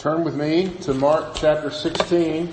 Turn 0.00 0.24
with 0.24 0.34
me 0.34 0.70
to 0.80 0.94
Mark 0.94 1.34
chapter 1.34 1.70
16 1.70 2.50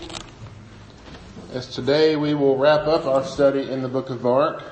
as 1.53 1.73
today 1.73 2.17
we 2.17 2.33
will 2.33 2.57
wrap 2.57 2.87
up 2.87 3.05
our 3.05 3.23
study 3.23 3.71
in 3.71 3.81
the 3.81 3.87
book 3.87 4.09
of 4.09 4.21
Mark. 4.21 4.65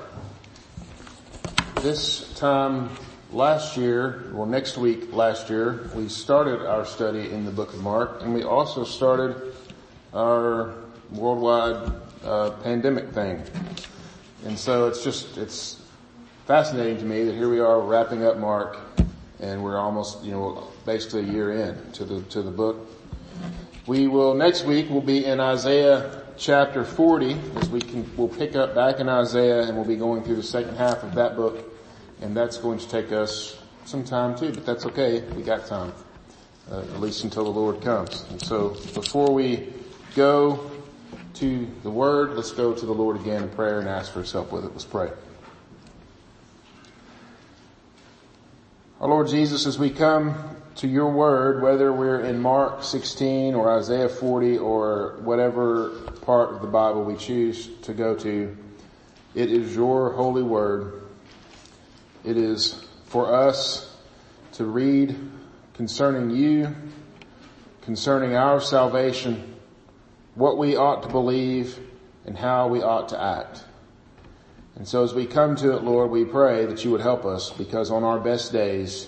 This 1.75 2.33
time 2.33 2.89
last 3.31 3.77
year, 3.77 4.29
or 4.35 4.45
next 4.45 4.77
week 4.77 5.13
last 5.13 5.49
year, 5.49 5.89
we 5.95 6.09
started 6.09 6.69
our 6.69 6.85
study 6.85 7.31
in 7.31 7.45
the 7.45 7.51
book 7.51 7.73
of 7.73 7.81
Mark 7.81 8.21
and 8.23 8.33
we 8.33 8.43
also 8.43 8.83
started 8.83 9.53
our 10.13 10.75
worldwide 11.11 11.93
uh, 12.25 12.49
pandemic 12.61 13.07
thing. 13.11 13.41
And 14.43 14.59
so 14.59 14.89
it's 14.89 15.01
just, 15.01 15.37
it's 15.37 15.81
fascinating 16.45 16.97
to 16.97 17.05
me 17.05 17.23
that 17.23 17.35
here 17.35 17.47
we 17.47 17.61
are 17.61 17.79
wrapping 17.79 18.25
up 18.25 18.37
Mark 18.37 18.79
and 19.45 19.63
we're 19.63 19.77
almost, 19.77 20.23
you 20.23 20.31
know, 20.31 20.67
basically 20.85 21.21
a 21.21 21.31
year 21.31 21.51
in 21.51 21.91
to 21.93 22.03
the, 22.03 22.21
to 22.23 22.41
the 22.41 22.51
book. 22.51 22.89
We 23.85 24.07
will, 24.07 24.33
next 24.33 24.65
week 24.65 24.87
we'll 24.89 25.01
be 25.01 25.25
in 25.25 25.39
Isaiah 25.39 26.23
chapter 26.37 26.83
40 26.83 27.37
as 27.57 27.69
we 27.69 27.79
can, 27.79 28.09
we'll 28.17 28.27
pick 28.27 28.55
up 28.55 28.73
back 28.73 28.99
in 28.99 29.07
Isaiah 29.07 29.63
and 29.63 29.75
we'll 29.75 29.85
be 29.85 29.95
going 29.95 30.23
through 30.23 30.37
the 30.37 30.43
second 30.43 30.75
half 30.75 31.03
of 31.03 31.13
that 31.15 31.35
book 31.35 31.63
and 32.21 32.35
that's 32.35 32.57
going 32.57 32.79
to 32.79 32.89
take 32.89 33.11
us 33.11 33.61
some 33.85 34.03
time 34.03 34.35
too, 34.35 34.51
but 34.51 34.65
that's 34.65 34.85
okay. 34.87 35.21
We 35.35 35.43
got 35.43 35.67
time. 35.67 35.93
Uh, 36.71 36.79
at 36.79 36.99
least 36.99 37.23
until 37.23 37.43
the 37.43 37.51
Lord 37.51 37.79
comes. 37.81 38.25
And 38.31 38.41
so 38.41 38.69
before 38.95 39.31
we 39.31 39.71
go 40.15 40.71
to 41.35 41.67
the 41.83 41.91
word, 41.91 42.31
let's 42.31 42.51
go 42.51 42.73
to 42.73 42.85
the 42.85 42.91
Lord 42.91 43.17
again 43.17 43.43
in 43.43 43.49
prayer 43.49 43.79
and 43.79 43.87
ask 43.87 44.11
for 44.11 44.21
his 44.21 44.31
help 44.31 44.51
with 44.51 44.65
it. 44.65 44.71
Let's 44.71 44.85
pray. 44.85 45.11
Our 49.05 49.11
Lord 49.11 49.27
Jesus, 49.27 49.67
as 49.67 49.77
we 49.77 49.91
come 49.91 50.33
to 50.77 50.87
your 50.87 51.11
word, 51.11 51.61
whether 51.61 51.93
we're 51.93 52.21
in 52.21 52.41
Mark 52.41 52.83
16 52.83 53.53
or 53.53 53.71
Isaiah 53.77 54.09
40 54.09 54.57
or 54.57 55.17
whatever 55.19 55.89
part 56.23 56.55
of 56.55 56.61
the 56.63 56.67
Bible 56.67 57.03
we 57.03 57.15
choose 57.15 57.69
to 57.83 57.93
go 57.93 58.15
to, 58.15 58.57
it 59.35 59.51
is 59.51 59.75
your 59.75 60.13
holy 60.13 60.41
word. 60.41 61.03
It 62.23 62.35
is 62.35 62.83
for 63.05 63.31
us 63.31 63.95
to 64.53 64.65
read 64.65 65.15
concerning 65.75 66.31
you, 66.31 66.75
concerning 67.83 68.35
our 68.35 68.59
salvation, 68.59 69.53
what 70.33 70.57
we 70.57 70.75
ought 70.75 71.03
to 71.03 71.09
believe, 71.09 71.77
and 72.25 72.35
how 72.35 72.69
we 72.69 72.81
ought 72.81 73.09
to 73.09 73.21
act. 73.21 73.65
And 74.75 74.87
so 74.87 75.03
as 75.03 75.13
we 75.13 75.25
come 75.25 75.55
to 75.57 75.73
it, 75.73 75.83
Lord, 75.83 76.11
we 76.11 76.25
pray 76.25 76.65
that 76.65 76.83
you 76.83 76.91
would 76.91 77.01
help 77.01 77.25
us 77.25 77.49
because 77.51 77.91
on 77.91 78.03
our 78.03 78.19
best 78.19 78.51
days, 78.51 79.07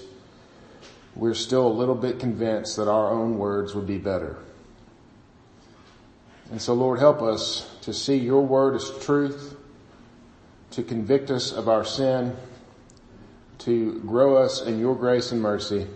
we're 1.15 1.33
still 1.33 1.67
a 1.67 1.69
little 1.69 1.95
bit 1.95 2.19
convinced 2.19 2.77
that 2.77 2.87
our 2.87 3.11
own 3.11 3.37
words 3.37 3.75
would 3.75 3.87
be 3.87 3.97
better. 3.97 4.37
And 6.51 6.61
so 6.61 6.73
Lord, 6.73 6.99
help 6.99 7.21
us 7.21 7.69
to 7.81 7.93
see 7.93 8.15
your 8.15 8.45
word 8.45 8.75
as 8.75 8.89
truth, 9.03 9.57
to 10.71 10.83
convict 10.83 11.31
us 11.31 11.51
of 11.51 11.67
our 11.67 11.83
sin, 11.83 12.35
to 13.59 13.99
grow 13.99 14.37
us 14.37 14.61
in 14.61 14.79
your 14.79 14.95
grace 14.95 15.31
and 15.31 15.41
mercy. 15.41 15.87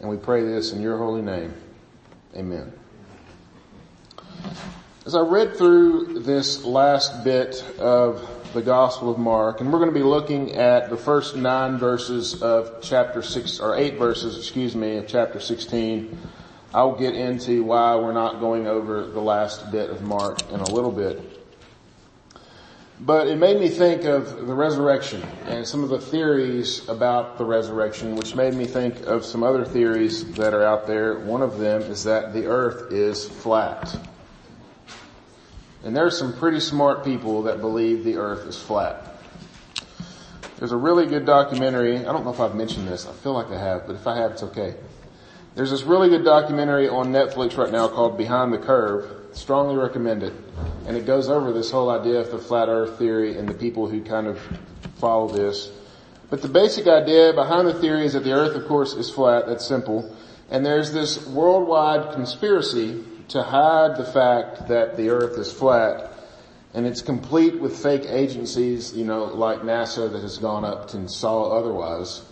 And 0.00 0.08
we 0.08 0.16
pray 0.16 0.42
this 0.42 0.72
in 0.72 0.80
your 0.80 0.98
holy 0.98 1.22
name. 1.22 1.54
Amen. 2.34 2.72
As 5.06 5.14
I 5.14 5.20
read 5.20 5.56
through 5.56 6.20
this 6.20 6.64
last 6.64 7.22
bit 7.22 7.62
of 7.78 8.39
the 8.52 8.62
Gospel 8.62 9.10
of 9.10 9.18
Mark, 9.18 9.60
and 9.60 9.72
we're 9.72 9.78
going 9.78 9.92
to 9.92 9.98
be 9.98 10.04
looking 10.04 10.56
at 10.56 10.90
the 10.90 10.96
first 10.96 11.36
nine 11.36 11.78
verses 11.78 12.42
of 12.42 12.82
chapter 12.82 13.22
six, 13.22 13.60
or 13.60 13.76
eight 13.76 13.96
verses, 13.96 14.36
excuse 14.36 14.74
me, 14.74 14.96
of 14.96 15.06
chapter 15.06 15.38
16. 15.38 16.18
I'll 16.74 16.96
get 16.96 17.14
into 17.14 17.62
why 17.62 17.94
we're 17.96 18.12
not 18.12 18.40
going 18.40 18.66
over 18.66 19.06
the 19.06 19.20
last 19.20 19.70
bit 19.70 19.90
of 19.90 20.02
Mark 20.02 20.50
in 20.50 20.60
a 20.60 20.70
little 20.70 20.90
bit. 20.90 21.20
But 23.00 23.28
it 23.28 23.38
made 23.38 23.58
me 23.58 23.68
think 23.68 24.04
of 24.04 24.46
the 24.46 24.54
resurrection 24.54 25.22
and 25.46 25.66
some 25.66 25.82
of 25.82 25.88
the 25.88 26.00
theories 26.00 26.86
about 26.88 27.38
the 27.38 27.44
resurrection, 27.44 28.16
which 28.16 28.34
made 28.34 28.54
me 28.54 28.66
think 28.66 29.06
of 29.06 29.24
some 29.24 29.42
other 29.42 29.64
theories 29.64 30.30
that 30.32 30.52
are 30.54 30.64
out 30.64 30.86
there. 30.86 31.20
One 31.20 31.40
of 31.40 31.58
them 31.58 31.82
is 31.82 32.04
that 32.04 32.32
the 32.32 32.46
earth 32.46 32.92
is 32.92 33.26
flat. 33.26 33.96
And 35.82 35.96
there 35.96 36.04
are 36.04 36.10
some 36.10 36.36
pretty 36.36 36.60
smart 36.60 37.04
people 37.04 37.42
that 37.44 37.60
believe 37.60 38.04
the 38.04 38.16
earth 38.16 38.46
is 38.46 38.60
flat. 38.60 39.06
There's 40.58 40.72
a 40.72 40.76
really 40.76 41.06
good 41.06 41.24
documentary, 41.24 41.98
I 41.98 42.12
don't 42.12 42.24
know 42.24 42.32
if 42.32 42.40
I've 42.40 42.54
mentioned 42.54 42.86
this, 42.86 43.06
I 43.06 43.12
feel 43.12 43.32
like 43.32 43.50
I 43.50 43.58
have, 43.58 43.86
but 43.86 43.96
if 43.96 44.06
I 44.06 44.18
have, 44.18 44.32
it's 44.32 44.42
okay. 44.42 44.74
There's 45.54 45.70
this 45.70 45.84
really 45.84 46.10
good 46.10 46.24
documentary 46.24 46.86
on 46.88 47.12
Netflix 47.12 47.56
right 47.56 47.72
now 47.72 47.88
called 47.88 48.18
Behind 48.18 48.52
the 48.52 48.58
Curve. 48.58 49.10
Strongly 49.32 49.76
recommend 49.76 50.22
it. 50.22 50.34
And 50.86 50.96
it 50.96 51.06
goes 51.06 51.28
over 51.28 51.52
this 51.52 51.70
whole 51.70 51.90
idea 51.90 52.20
of 52.20 52.30
the 52.30 52.38
flat 52.38 52.68
earth 52.68 52.98
theory 52.98 53.38
and 53.38 53.48
the 53.48 53.54
people 53.54 53.88
who 53.88 54.02
kind 54.02 54.26
of 54.26 54.38
follow 54.98 55.28
this. 55.28 55.70
But 56.28 56.42
the 56.42 56.48
basic 56.48 56.86
idea 56.86 57.32
behind 57.32 57.66
the 57.66 57.74
theory 57.74 58.04
is 58.04 58.12
that 58.12 58.24
the 58.24 58.32
earth 58.32 58.54
of 58.54 58.68
course 58.68 58.92
is 58.92 59.10
flat, 59.10 59.46
that's 59.46 59.66
simple. 59.66 60.14
And 60.50 60.64
there's 60.64 60.92
this 60.92 61.26
worldwide 61.26 62.12
conspiracy 62.12 63.02
to 63.30 63.42
hide 63.42 63.96
the 63.96 64.04
fact 64.04 64.68
that 64.68 64.96
the 64.96 65.08
earth 65.08 65.38
is 65.38 65.52
flat 65.52 66.12
and 66.74 66.86
it's 66.86 67.00
complete 67.00 67.60
with 67.60 67.80
fake 67.80 68.04
agencies, 68.06 68.92
you 68.92 69.04
know, 69.04 69.24
like 69.24 69.60
NASA 69.60 70.10
that 70.10 70.20
has 70.20 70.38
gone 70.38 70.64
up 70.64 70.92
and 70.94 71.10
saw 71.10 71.58
otherwise. 71.58 72.22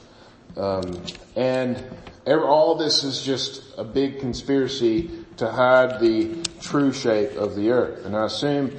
Um, 0.57 1.03
and 1.37 1.85
all 2.27 2.75
this 2.77 3.05
is 3.05 3.23
just 3.23 3.63
a 3.79 3.85
big 3.85 4.21
conspiracy 4.21 5.11
to 5.37 5.51
hide 5.51 6.01
the 6.01 6.45
true 6.61 6.93
shape 6.93 7.33
of 7.37 7.55
the 7.55 7.71
earth. 7.71 8.05
And 8.05 8.17
I 8.17 8.27
assume 8.27 8.77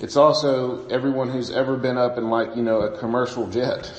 it's 0.00 0.16
also 0.16 0.86
everyone 0.88 1.28
who's 1.30 1.50
ever 1.50 1.76
been 1.76 1.96
up 1.96 2.18
in 2.18 2.30
like, 2.30 2.56
you 2.56 2.62
know, 2.62 2.80
a 2.80 2.98
commercial 2.98 3.48
jet 3.48 3.92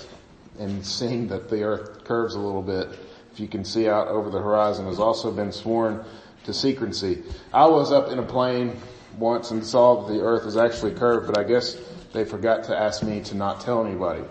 and 0.60 0.86
seen 0.86 1.28
that 1.30 1.50
the 1.50 1.64
earth 1.64 2.04
curves 2.04 2.36
a 2.36 2.40
little 2.40 2.62
bit. 2.62 2.90
If 3.32 3.40
you 3.40 3.48
can 3.48 3.66
see 3.66 3.88
out 3.90 4.08
over 4.08 4.30
the 4.30 4.40
horizon 4.40 4.86
has 4.88 5.00
also 5.00 5.32
been 5.32 5.52
sworn 5.52 6.06
to 6.46 6.54
secrecy. 6.54 7.24
I 7.54 7.66
was 7.68 7.92
up 7.92 8.10
in 8.10 8.20
a 8.20 8.24
plane 8.24 8.76
once 9.18 9.52
and 9.52 9.66
saw 9.66 10.02
that 10.02 10.14
the 10.14 10.22
earth 10.22 10.46
is 10.46 10.58
actually 10.58 10.94
curved, 10.94 11.28
but 11.28 11.38
I 11.38 11.44
guess 11.44 11.78
they 12.14 12.26
forgot 12.26 12.66
to 12.66 12.78
ask 12.78 13.04
me 13.04 13.22
to 13.22 13.36
not 13.36 13.62
tell 13.62 13.86
anybody. 13.86 14.24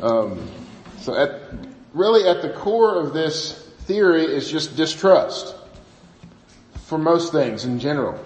Um, 0.00 0.48
so 1.00 1.14
at, 1.14 1.40
really 1.92 2.28
at 2.28 2.42
the 2.42 2.50
core 2.50 2.98
of 2.98 3.12
this 3.12 3.58
theory 3.86 4.24
is 4.24 4.50
just 4.50 4.76
distrust 4.76 5.54
for 6.86 6.98
most 6.98 7.32
things 7.32 7.64
in 7.64 7.78
general. 7.78 8.18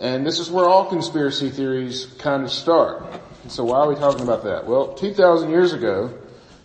And 0.00 0.24
this 0.24 0.38
is 0.38 0.50
where 0.50 0.66
all 0.66 0.86
conspiracy 0.86 1.50
theories 1.50 2.06
kind 2.18 2.44
of 2.44 2.50
start. 2.50 3.02
So 3.48 3.64
why 3.64 3.78
are 3.78 3.88
we 3.88 3.94
talking 3.94 4.22
about 4.22 4.44
that? 4.44 4.66
Well, 4.66 4.94
2,000 4.94 5.50
years 5.50 5.72
ago, 5.72 6.12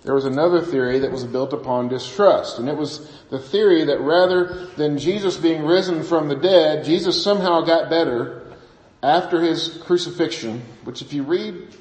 there 0.04 0.14
was 0.14 0.26
another 0.26 0.62
theory 0.62 1.00
that 1.00 1.12
was 1.12 1.24
built 1.24 1.54
upon 1.54 1.88
distrust, 1.88 2.60
and 2.60 2.68
it 2.68 2.76
was 2.76 3.10
the 3.30 3.40
theory 3.40 3.86
that 3.86 4.02
rather 4.02 4.68
than 4.76 4.98
Jesus 4.98 5.38
being 5.38 5.64
risen 5.64 6.04
from 6.04 6.28
the 6.28 6.36
dead, 6.36 6.84
Jesus 6.84 7.24
somehow 7.24 7.62
got 7.62 7.90
better 7.90 8.42
after 9.02 9.42
his 9.42 9.80
crucifixion, 9.84 10.62
which 10.84 11.02
if 11.02 11.14
you 11.14 11.24
read 11.24 11.76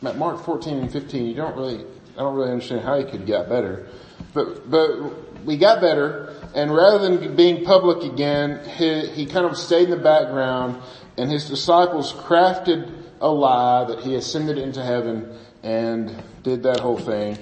Mark 0.00 0.44
14 0.44 0.78
and 0.78 0.92
15, 0.92 1.26
you 1.26 1.34
don't 1.34 1.56
really, 1.56 1.84
I 2.14 2.20
don't 2.20 2.34
really 2.34 2.52
understand 2.52 2.82
how 2.82 2.98
he 2.98 3.04
could 3.04 3.26
get 3.26 3.50
better. 3.50 3.86
But, 4.32 4.70
but 4.70 5.44
we 5.44 5.58
got 5.58 5.82
better, 5.82 6.34
and 6.54 6.74
rather 6.74 6.98
than 6.98 7.36
being 7.36 7.64
public 7.64 8.10
again, 8.10 8.66
he, 8.76 9.06
he 9.08 9.26
kind 9.26 9.44
of 9.44 9.58
stayed 9.58 9.84
in 9.84 9.90
the 9.90 9.96
background, 9.96 10.80
and 11.18 11.30
his 11.30 11.48
disciples 11.48 12.14
crafted 12.14 12.94
a 13.20 13.28
lie 13.28 13.84
that 13.84 14.00
he 14.00 14.14
ascended 14.14 14.56
into 14.56 14.82
heaven 14.82 15.36
and 15.62 16.22
did 16.42 16.62
that 16.62 16.80
whole 16.80 16.98
thing. 16.98 17.36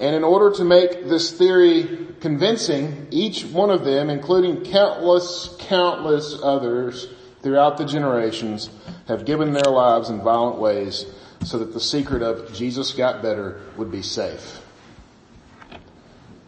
And 0.00 0.16
in 0.16 0.24
order 0.24 0.50
to 0.56 0.64
make 0.64 1.08
this 1.08 1.30
theory 1.36 2.06
convincing, 2.20 3.08
each 3.10 3.44
one 3.44 3.68
of 3.68 3.84
them, 3.84 4.08
including 4.08 4.64
countless, 4.64 5.54
countless 5.58 6.38
others 6.42 7.08
throughout 7.42 7.76
the 7.76 7.84
generations, 7.84 8.70
have 9.08 9.26
given 9.26 9.52
their 9.52 9.70
lives 9.70 10.08
in 10.08 10.22
violent 10.22 10.58
ways 10.58 11.04
so 11.44 11.58
that 11.58 11.74
the 11.74 11.80
secret 11.80 12.22
of 12.22 12.52
Jesus 12.54 12.92
got 12.92 13.20
better 13.20 13.60
would 13.76 13.92
be 13.92 14.00
safe. 14.00 14.62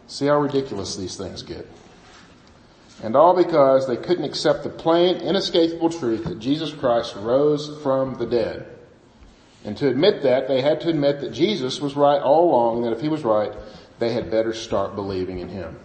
See 0.07 0.25
how 0.25 0.39
ridiculous 0.39 0.95
these 0.95 1.15
things 1.15 1.43
get. 1.43 1.67
And 3.03 3.15
all 3.15 3.35
because 3.35 3.87
they 3.87 3.97
couldn't 3.97 4.23
accept 4.23 4.63
the 4.63 4.69
plain, 4.69 5.17
inescapable 5.17 5.89
truth 5.89 6.23
that 6.25 6.39
Jesus 6.39 6.71
Christ 6.71 7.15
rose 7.17 7.81
from 7.83 8.17
the 8.17 8.25
dead. 8.25 8.72
And 9.65 9.77
to 9.77 9.87
admit 9.87 10.23
that, 10.23 10.47
they 10.47 10.61
had 10.61 10.81
to 10.81 10.89
admit 10.89 11.21
that 11.21 11.31
Jesus 11.31 11.79
was 11.79 11.95
right 11.95 12.21
all 12.21 12.49
along, 12.49 12.77
and 12.77 12.85
that 12.85 12.93
if 12.93 13.01
he 13.01 13.09
was 13.09 13.23
right, 13.23 13.51
they 13.99 14.11
had 14.11 14.29
better 14.29 14.53
start 14.53 14.95
believing 14.95 15.39
in 15.39 15.49
him. 15.49 15.79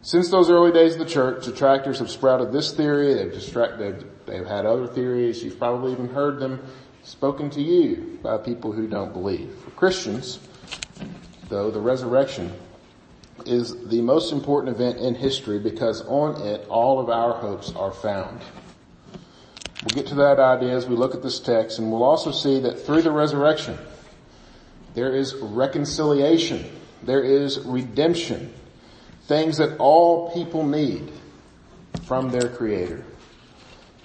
Since 0.00 0.30
those 0.30 0.48
early 0.48 0.72
days 0.72 0.94
of 0.94 1.00
the 1.00 1.04
church, 1.04 1.44
detractors 1.44 1.98
have 1.98 2.08
sprouted 2.08 2.50
this 2.50 2.72
theory, 2.72 3.12
they've, 3.14 4.04
they've 4.26 4.46
had 4.46 4.64
other 4.64 4.86
theories, 4.86 5.42
you've 5.42 5.58
probably 5.58 5.92
even 5.92 6.08
heard 6.08 6.38
them 6.38 6.60
spoken 7.02 7.50
to 7.50 7.60
you 7.60 8.18
by 8.22 8.38
people 8.38 8.72
who 8.72 8.86
don't 8.86 9.12
believe. 9.12 9.54
For 9.64 9.70
Christians, 9.70 10.38
though, 11.48 11.70
the 11.70 11.80
resurrection 11.80 12.52
is 13.44 13.88
the 13.88 14.00
most 14.02 14.32
important 14.32 14.74
event 14.74 14.98
in 14.98 15.14
history 15.14 15.58
because 15.58 16.02
on 16.02 16.40
it 16.42 16.66
all 16.68 17.00
of 17.00 17.08
our 17.08 17.34
hopes 17.34 17.72
are 17.76 17.92
found. 17.92 18.40
We'll 19.82 19.94
get 19.94 20.08
to 20.08 20.16
that 20.16 20.40
idea 20.40 20.76
as 20.76 20.86
we 20.86 20.96
look 20.96 21.14
at 21.14 21.22
this 21.22 21.38
text 21.38 21.78
and 21.78 21.92
we'll 21.92 22.02
also 22.02 22.32
see 22.32 22.60
that 22.60 22.84
through 22.84 23.02
the 23.02 23.12
resurrection, 23.12 23.78
there 24.94 25.14
is 25.14 25.34
reconciliation. 25.36 26.64
There 27.02 27.22
is 27.22 27.60
redemption. 27.60 28.52
Things 29.26 29.58
that 29.58 29.78
all 29.78 30.32
people 30.32 30.66
need 30.66 31.12
from 32.06 32.30
their 32.30 32.48
creator. 32.48 33.04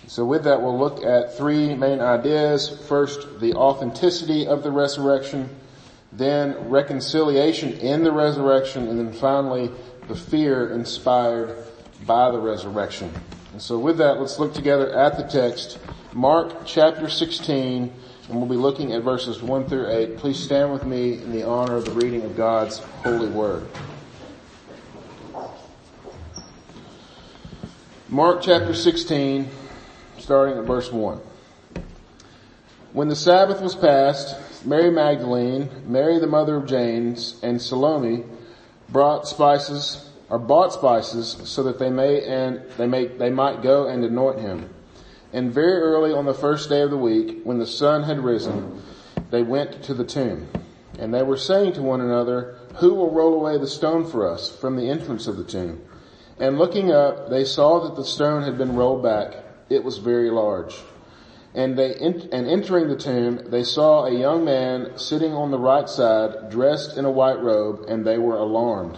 So 0.08 0.26
with 0.26 0.44
that, 0.44 0.62
we'll 0.62 0.78
look 0.78 1.04
at 1.04 1.38
three 1.38 1.74
main 1.74 2.02
ideas. 2.02 2.78
First, 2.88 3.40
the 3.40 3.54
authenticity 3.54 4.46
of 4.46 4.62
the 4.62 4.72
resurrection, 4.72 5.50
then 6.12 6.70
reconciliation 6.70 7.74
in 7.74 8.04
the 8.04 8.12
resurrection, 8.12 8.88
and 8.90 9.00
then 9.00 9.14
finally, 9.14 9.72
the 10.08 10.16
fear 10.16 10.72
inspired 10.72 11.56
by 12.06 12.30
the 12.32 12.38
resurrection. 12.38 13.12
And 13.54 13.62
so 13.62 13.78
with 13.78 14.00
that, 14.00 14.20
let's 14.20 14.40
look 14.40 14.56
together 14.56 14.92
at 14.92 15.16
the 15.16 15.24
text, 15.24 15.78
Mark 16.12 16.66
chapter 16.66 17.08
16, 17.08 17.94
and 18.28 18.38
we'll 18.38 18.50
be 18.50 18.56
looking 18.56 18.94
at 18.94 19.04
verses 19.04 19.44
1 19.44 19.70
through 19.70 19.92
8. 19.92 20.18
Please 20.18 20.40
stand 20.40 20.74
with 20.74 20.88
me 20.88 21.14
in 21.14 21.32
the 21.32 21.48
honor 21.48 21.76
of 21.76 21.86
the 21.86 21.92
reading 21.92 22.24
of 22.24 22.36
God's 22.36 22.80
holy 22.80 23.30
word. 23.30 23.68
Mark 28.10 28.42
chapter 28.42 28.74
16, 28.74 29.48
starting 30.18 30.58
at 30.58 30.64
verse 30.64 30.92
1. 30.92 31.22
When 32.92 33.08
the 33.08 33.16
Sabbath 33.16 33.62
was 33.62 33.76
past, 33.76 34.66
Mary 34.66 34.90
Magdalene, 34.90 35.70
Mary 35.86 36.18
the 36.18 36.26
mother 36.26 36.56
of 36.56 36.66
James, 36.66 37.40
and 37.44 37.62
Salome 37.62 38.24
brought 38.90 39.28
spices 39.28 40.10
or 40.34 40.40
bought 40.40 40.74
spices 40.74 41.38
so 41.44 41.62
that 41.62 41.78
they 41.78 41.92
may 41.92 42.24
and 42.26 42.60
they 42.80 42.88
may 42.88 43.06
they 43.06 43.30
might 43.30 43.62
go 43.62 43.88
and 43.88 44.04
anoint 44.04 44.40
him. 44.40 44.68
And 45.32 45.54
very 45.54 45.80
early 45.80 46.12
on 46.12 46.26
the 46.26 46.34
first 46.34 46.70
day 46.70 46.82
of 46.82 46.90
the 46.90 46.98
week, 46.98 47.42
when 47.44 47.60
the 47.60 47.68
sun 47.68 48.02
had 48.02 48.18
risen, 48.18 48.82
they 49.30 49.44
went 49.44 49.84
to 49.84 49.94
the 49.94 50.04
tomb. 50.04 50.48
And 50.98 51.14
they 51.14 51.22
were 51.22 51.38
saying 51.38 51.74
to 51.74 51.84
one 51.84 52.02
another, 52.02 52.58
Who 52.78 52.96
will 52.96 53.12
roll 53.12 53.36
away 53.36 53.60
the 53.60 53.68
stone 53.68 54.10
for 54.10 54.28
us 54.28 54.50
from 54.60 54.76
the 54.76 54.90
entrance 54.90 55.28
of 55.28 55.38
the 55.38 55.44
tomb? 55.44 55.84
And 56.40 56.58
looking 56.58 56.92
up, 56.92 57.30
they 57.30 57.46
saw 57.46 57.82
that 57.82 57.96
the 57.96 58.06
stone 58.06 58.42
had 58.42 58.58
been 58.58 58.76
rolled 58.76 59.04
back 59.04 59.36
it 59.70 59.84
was 59.84 60.00
very 60.00 60.32
large. 60.32 60.76
And 61.54 61.78
they, 61.78 61.94
and 61.94 62.48
entering 62.48 62.88
the 62.88 62.96
tomb, 62.96 63.52
they 63.52 63.64
saw 63.64 64.06
a 64.06 64.12
young 64.12 64.44
man 64.44 64.98
sitting 64.98 65.34
on 65.34 65.52
the 65.52 65.60
right 65.60 65.88
side, 65.88 66.50
dressed 66.50 66.98
in 66.98 67.06
a 67.06 67.12
white 67.12 67.40
robe, 67.40 67.86
and 67.88 68.04
they 68.04 68.18
were 68.18 68.38
alarmed. 68.38 68.98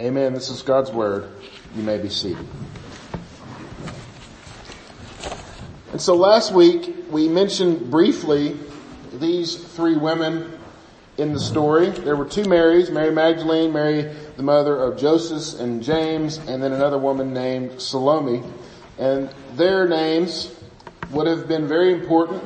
Amen. 0.00 0.32
This 0.32 0.48
is 0.48 0.62
God's 0.62 0.90
word. 0.90 1.28
You 1.76 1.82
may 1.82 1.98
be 1.98 2.08
seated. 2.08 2.46
And 5.92 6.00
so 6.00 6.16
last 6.16 6.54
week 6.54 7.04
we 7.10 7.28
mentioned 7.28 7.90
briefly 7.90 8.58
these 9.12 9.56
three 9.56 9.98
women 9.98 10.58
in 11.18 11.34
the 11.34 11.38
story. 11.38 11.90
There 11.90 12.16
were 12.16 12.24
two 12.24 12.44
Marys, 12.44 12.90
Mary 12.90 13.12
Magdalene, 13.12 13.74
Mary 13.74 14.10
the 14.38 14.42
mother 14.42 14.74
of 14.74 14.98
Joseph 14.98 15.60
and 15.60 15.82
James, 15.82 16.38
and 16.38 16.62
then 16.62 16.72
another 16.72 16.96
woman 16.96 17.34
named 17.34 17.78
Salome. 17.78 18.42
And 18.98 19.28
their 19.52 19.86
names 19.86 20.50
would 21.10 21.26
have 21.26 21.46
been 21.46 21.68
very 21.68 21.92
important 21.92 22.42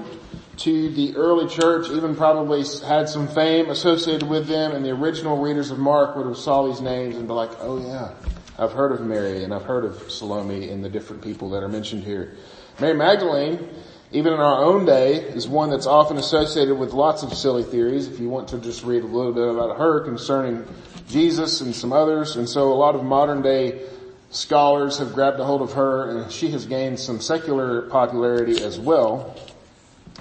to 0.59 0.91
the 0.91 1.17
early 1.17 1.49
church, 1.49 1.91
even 1.91 2.15
probably 2.15 2.65
had 2.87 3.09
some 3.09 3.29
fame 3.29 3.71
associated 3.71 4.29
with 4.29 4.47
them, 4.47 4.73
and 4.73 4.85
the 4.85 4.91
original 4.91 5.39
readers 5.39 5.71
of 5.71 5.79
Mark 5.79 6.17
would 6.17 6.27
have 6.27 6.37
saw 6.37 6.67
these 6.67 6.81
names 6.81 7.17
and 7.17 7.27
be 7.27 7.35
like, 7.35 7.51
oh 7.61 7.85
yeah, 7.85 8.13
I've 8.59 8.73
heard 8.73 8.93
of 8.93 9.01
Mary 9.01 9.43
and 9.43 9.53
I've 9.53 9.65
heard 9.65 9.85
of 9.85 10.11
Salome 10.11 10.71
and 10.71 10.85
the 10.85 10.89
different 10.89 11.23
people 11.23 11.51
that 11.51 11.63
are 11.63 11.69
mentioned 11.69 12.05
here. 12.05 12.37
Mary 12.81 12.95
Magdalene, 12.95 13.69
even 14.13 14.33
in 14.33 14.39
our 14.39 14.63
own 14.63 14.85
day, 14.85 15.17
is 15.17 15.49
one 15.49 15.71
that's 15.71 15.87
often 15.87 16.19
associated 16.19 16.79
with 16.79 16.93
lots 16.93 17.23
of 17.23 17.35
silly 17.35 17.65
theories. 17.65 18.07
If 18.07 18.21
you 18.21 18.29
want 18.29 18.49
to 18.49 18.59
just 18.59 18.85
read 18.85 19.03
a 19.03 19.07
little 19.07 19.33
bit 19.33 19.49
about 19.49 19.77
her 19.79 20.01
concerning 20.01 20.65
Jesus 21.09 21.61
and 21.61 21.75
some 21.75 21.93
others. 21.93 22.37
And 22.37 22.49
so 22.49 22.73
a 22.73 22.75
lot 22.75 22.95
of 22.95 23.03
modern 23.05 23.43
day 23.43 23.83
scholars 24.31 24.99
have 24.99 25.15
grabbed 25.15 25.39
a 25.41 25.45
hold 25.45 25.63
of 25.63 25.73
her 25.73 26.11
and 26.11 26.31
she 26.31 26.51
has 26.51 26.67
gained 26.67 26.99
some 26.99 27.21
secular 27.21 27.83
popularity 27.83 28.63
as 28.63 28.79
well. 28.79 29.37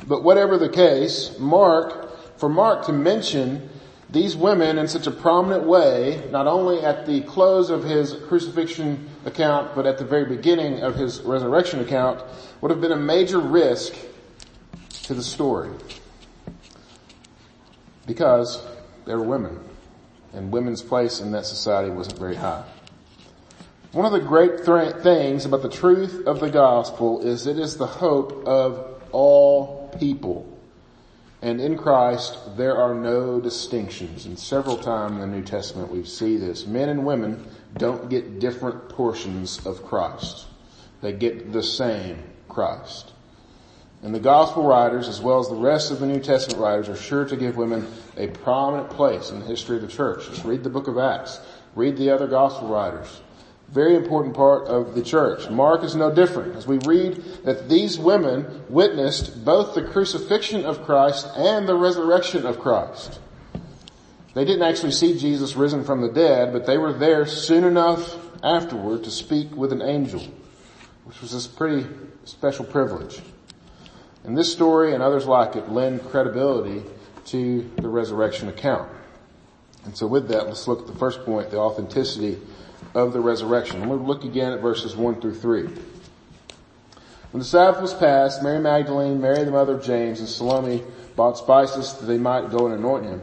But 0.08 0.24
whatever 0.24 0.58
the 0.58 0.70
case, 0.70 1.38
Mark, 1.40 2.38
for 2.38 2.50
Mark 2.50 2.86
to 2.88 2.94
mention 2.94 3.70
these 4.10 4.36
women 4.36 4.78
in 4.78 4.88
such 4.88 5.08
a 5.08 5.12
prominent 5.12 5.64
way, 5.64 6.24
not 6.30 6.46
only 6.46 6.82
at 6.82 7.06
the 7.08 7.22
close 7.22 7.70
of 7.70 7.84
his 7.84 8.14
crucifixion 8.28 9.10
account, 9.26 9.74
but 9.76 9.88
at 9.88 9.98
the 9.98 10.06
very 10.06 10.26
beginning 10.26 10.82
of 10.82 10.96
his 10.96 11.22
resurrection 11.22 11.80
account, 11.80 12.24
would 12.62 12.70
have 12.70 12.80
been 12.80 12.92
a 12.92 12.98
major 12.98 13.40
risk 13.40 13.96
to 15.04 15.14
the 15.14 15.24
story. 15.24 15.72
Because 18.06 18.62
they 19.06 19.16
were 19.16 19.24
women 19.24 19.60
and 20.34 20.52
women's 20.52 20.82
place 20.82 21.20
in 21.20 21.32
that 21.32 21.46
society 21.46 21.90
wasn't 21.90 22.20
very 22.20 22.36
high. 22.36 22.64
One 23.94 24.06
of 24.06 24.12
the 24.12 24.20
great 24.20 24.66
th- 24.66 24.96
things 25.04 25.46
about 25.46 25.62
the 25.62 25.70
truth 25.70 26.28
of 26.28 26.40
the 26.40 26.50
gospel 26.50 27.22
is 27.22 27.48
it 27.48 27.60
is 27.60 27.78
the 27.78 27.88
hope 27.88 28.46
of 28.46 29.02
all 29.12 29.83
people. 30.00 30.50
And 31.42 31.60
in 31.60 31.78
Christ, 31.78 32.38
there 32.56 32.78
are 32.78 32.96
no 32.96 33.42
distinctions. 33.42 34.26
And 34.26 34.40
several 34.40 34.78
times 34.78 35.16
in 35.16 35.20
the 35.20 35.28
New 35.28 35.44
Testament 35.44 35.92
we 35.92 36.06
see 36.06 36.38
this. 36.38 36.66
Men 36.66 36.88
and 36.90 37.06
women 37.06 37.46
don't 37.78 38.10
get 38.10 38.40
different 38.40 38.88
portions 38.90 39.66
of 39.66 39.84
Christ. 39.84 40.46
They 41.02 41.12
get 41.12 41.52
the 41.52 41.64
same 41.64 42.24
Christ. 42.48 43.12
And 44.04 44.16
the 44.16 44.20
gospel 44.20 44.64
writers, 44.66 45.08
as 45.08 45.22
well 45.22 45.40
as 45.40 45.50
the 45.50 45.56
rest 45.56 45.92
of 45.92 46.00
the 46.00 46.06
New 46.06 46.20
Testament 46.20 46.62
writers, 46.62 46.88
are 46.90 46.96
sure 46.96 47.26
to 47.26 47.36
give 47.36 47.58
women 47.58 47.88
a 48.18 48.28
prominent 48.28 48.90
place 48.90 49.30
in 49.30 49.40
the 49.40 49.46
history 49.46 49.78
of 49.78 49.82
the 49.82 49.88
church. 49.88 50.28
Just 50.30 50.46
read 50.46 50.64
the 50.64 50.70
book 50.70 50.88
of 50.88 50.98
Acts. 50.98 51.40
Read 51.76 51.98
the 51.98 52.10
other 52.10 52.28
gospel 52.28 52.68
writers. 52.70 53.22
Very 53.74 53.96
important 53.96 54.36
part 54.36 54.68
of 54.68 54.94
the 54.94 55.02
church. 55.02 55.50
Mark 55.50 55.84
is 55.84 55.96
no 55.96 56.14
different. 56.14 56.56
As 56.56 56.68
we 56.68 56.78
read 56.86 57.16
that 57.44 57.70
these 57.70 57.98
women 57.98 58.64
witnessed 58.70 59.44
both 59.44 59.74
the 59.74 59.82
crucifixion 59.82 60.64
of 60.64 60.86
Christ 60.86 61.28
and 61.36 61.68
the 61.68 61.74
resurrection 61.74 62.46
of 62.46 62.60
Christ. 62.60 63.20
They 64.36 64.46
didn't 64.46 64.62
actually 64.62 64.92
see 64.92 65.18
Jesus 65.18 65.56
risen 65.56 65.84
from 65.84 66.02
the 66.02 66.10
dead, 66.10 66.54
but 66.54 66.68
they 66.68 66.78
were 66.78 66.94
there 66.94 67.26
soon 67.26 67.64
enough 67.64 68.16
afterward 68.44 69.06
to 69.06 69.12
speak 69.12 69.56
with 69.56 69.74
an 69.74 69.82
angel, 69.82 70.22
which 71.06 71.20
was 71.20 71.32
this 71.32 71.48
pretty 71.48 71.88
special 72.26 72.66
privilege. 72.66 73.22
And 74.24 74.38
this 74.38 74.52
story 74.52 74.94
and 74.94 75.02
others 75.02 75.26
like 75.26 75.56
it 75.56 75.70
lend 75.70 76.04
credibility 76.10 76.84
to 77.26 77.72
the 77.78 77.90
resurrection 77.90 78.50
account. 78.50 78.88
And 79.84 79.98
so 79.98 80.06
with 80.06 80.28
that, 80.28 80.46
let's 80.46 80.68
look 80.68 80.82
at 80.82 80.88
the 80.88 80.96
first 80.96 81.26
point, 81.26 81.50
the 81.50 81.58
authenticity 81.58 82.40
of 82.94 83.14
the 83.14 83.20
resurrection. 83.20 83.82
I'm 83.82 83.88
going 83.88 84.00
to 84.00 84.06
look 84.06 84.24
again 84.24 84.54
at 84.54 84.62
verses 84.62 84.96
1 84.96 85.22
through 85.22 85.36
3. 85.36 85.64
When 87.32 87.40
the 87.40 87.46
Sabbath 87.46 87.82
was 87.82 87.94
past, 87.94 88.44
Mary 88.44 88.60
Magdalene, 88.60 89.20
Mary 89.20 89.44
the 89.44 89.52
mother 89.52 89.76
of 89.76 89.84
James, 89.84 90.20
and 90.20 90.30
Salome 90.30 90.84
bought 91.16 91.38
spices 91.38 91.94
that 91.94 92.06
they 92.06 92.18
might 92.18 92.52
go 92.52 92.68
and 92.68 92.76
anoint 92.76 93.06
him. 93.06 93.22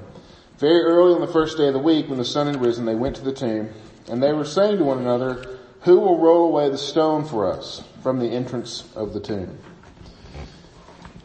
Very 0.58 0.82
early 0.82 1.14
on 1.14 1.20
the 1.20 1.32
first 1.32 1.56
day 1.56 1.68
of 1.68 1.74
the 1.74 1.78
week, 1.78 2.08
when 2.08 2.18
the 2.18 2.24
sun 2.24 2.48
had 2.48 2.60
risen, 2.60 2.84
they 2.84 2.94
went 2.94 3.16
to 3.16 3.22
the 3.22 3.32
tomb, 3.32 3.70
and 4.08 4.22
they 4.22 4.32
were 4.32 4.44
saying 4.44 4.78
to 4.78 4.84
one 4.84 4.98
another, 4.98 5.58
Who 5.82 6.00
will 6.00 6.18
roll 6.18 6.48
away 6.48 6.68
the 6.68 6.76
stone 6.76 7.24
for 7.24 7.50
us 7.50 7.84
from 8.02 8.18
the 8.18 8.28
entrance 8.28 8.84
of 8.96 9.12
the 9.12 9.20
tomb? 9.20 9.58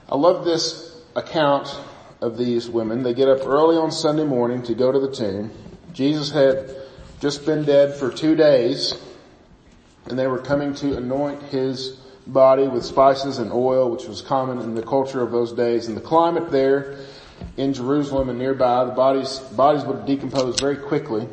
I 0.08 0.16
love 0.16 0.46
this 0.46 1.02
account 1.16 1.75
of 2.22 2.38
these 2.38 2.70
women. 2.70 3.02
They 3.02 3.16
get 3.16 3.28
up 3.28 3.48
early 3.48 3.78
on 3.78 3.92
Sunday 3.92 4.25
morning 4.25 4.62
to 4.64 4.75
go 4.75 4.92
to 4.92 5.00
the 5.00 5.12
tomb. 5.12 5.52
Jesus 5.92 6.30
had 6.30 6.70
just 7.19 7.45
been 7.45 7.63
dead 7.63 7.95
for 7.95 8.12
two 8.12 8.36
days 8.36 8.93
and 10.07 10.19
they 10.19 10.27
were 10.27 10.39
coming 10.39 10.74
to 10.75 10.98
anoint 10.98 11.41
his 11.43 11.98
body 12.27 12.67
with 12.67 12.86
spices 12.86 13.38
and 13.38 13.51
oil, 13.51 13.89
which 13.89 14.05
was 14.05 14.22
common 14.22 14.60
in 14.60 14.75
the 14.75 14.84
culture 14.84 15.22
of 15.22 15.31
those 15.31 15.51
days. 15.53 15.88
And 15.88 15.98
the 15.98 16.01
climate 16.01 16.51
there 16.51 17.00
in 17.57 17.74
Jerusalem 17.74 18.29
and 18.29 18.39
nearby, 18.39 18.86
the 18.86 18.91
bodies, 18.91 19.39
bodies 19.39 19.84
would 19.86 20.05
decompose 20.05 20.60
very 20.60 20.77
quickly. 20.77 21.27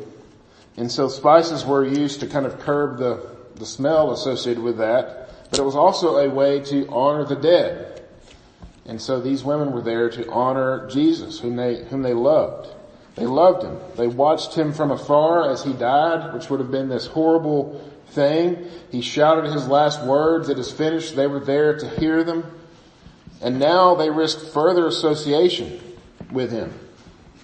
And 0.77 0.91
so 0.91 1.07
spices 1.07 1.65
were 1.65 1.85
used 1.85 2.19
to 2.21 2.27
kind 2.27 2.45
of 2.45 2.59
curb 2.59 2.97
the, 2.97 3.35
the 3.55 3.65
smell 3.65 4.11
associated 4.11 4.63
with 4.63 4.77
that, 4.77 5.49
but 5.51 5.59
it 5.59 5.63
was 5.63 5.75
also 5.75 6.17
a 6.17 6.29
way 6.29 6.59
to 6.61 6.87
honor 6.89 7.25
the 7.25 7.35
dead. 7.35 8.03
And 8.85 8.99
so 8.99 9.21
these 9.21 9.43
women 9.43 9.71
were 9.71 9.81
there 9.81 10.09
to 10.09 10.29
honor 10.31 10.89
Jesus, 10.89 11.39
whom 11.39 11.55
they, 11.55 11.85
whom 11.85 12.01
they 12.01 12.13
loved. 12.13 12.73
They 13.15 13.25
loved 13.25 13.63
him. 13.63 13.77
They 13.95 14.07
watched 14.07 14.55
him 14.55 14.73
from 14.73 14.91
afar 14.91 15.49
as 15.49 15.63
he 15.63 15.73
died, 15.73 16.33
which 16.33 16.49
would 16.49 16.59
have 16.59 16.71
been 16.71 16.89
this 16.89 17.07
horrible 17.07 17.79
thing. 18.07 18.65
He 18.91 19.01
shouted 19.01 19.51
his 19.51 19.67
last 19.67 20.03
words, 20.03 20.49
it 20.49 20.57
is 20.57 20.71
finished. 20.71 21.15
They 21.15 21.27
were 21.27 21.39
there 21.39 21.77
to 21.77 21.89
hear 21.89 22.23
them. 22.23 22.43
And 23.41 23.59
now 23.59 23.95
they 23.95 24.09
risk 24.09 24.51
further 24.51 24.87
association 24.87 25.79
with 26.31 26.51
him 26.51 26.73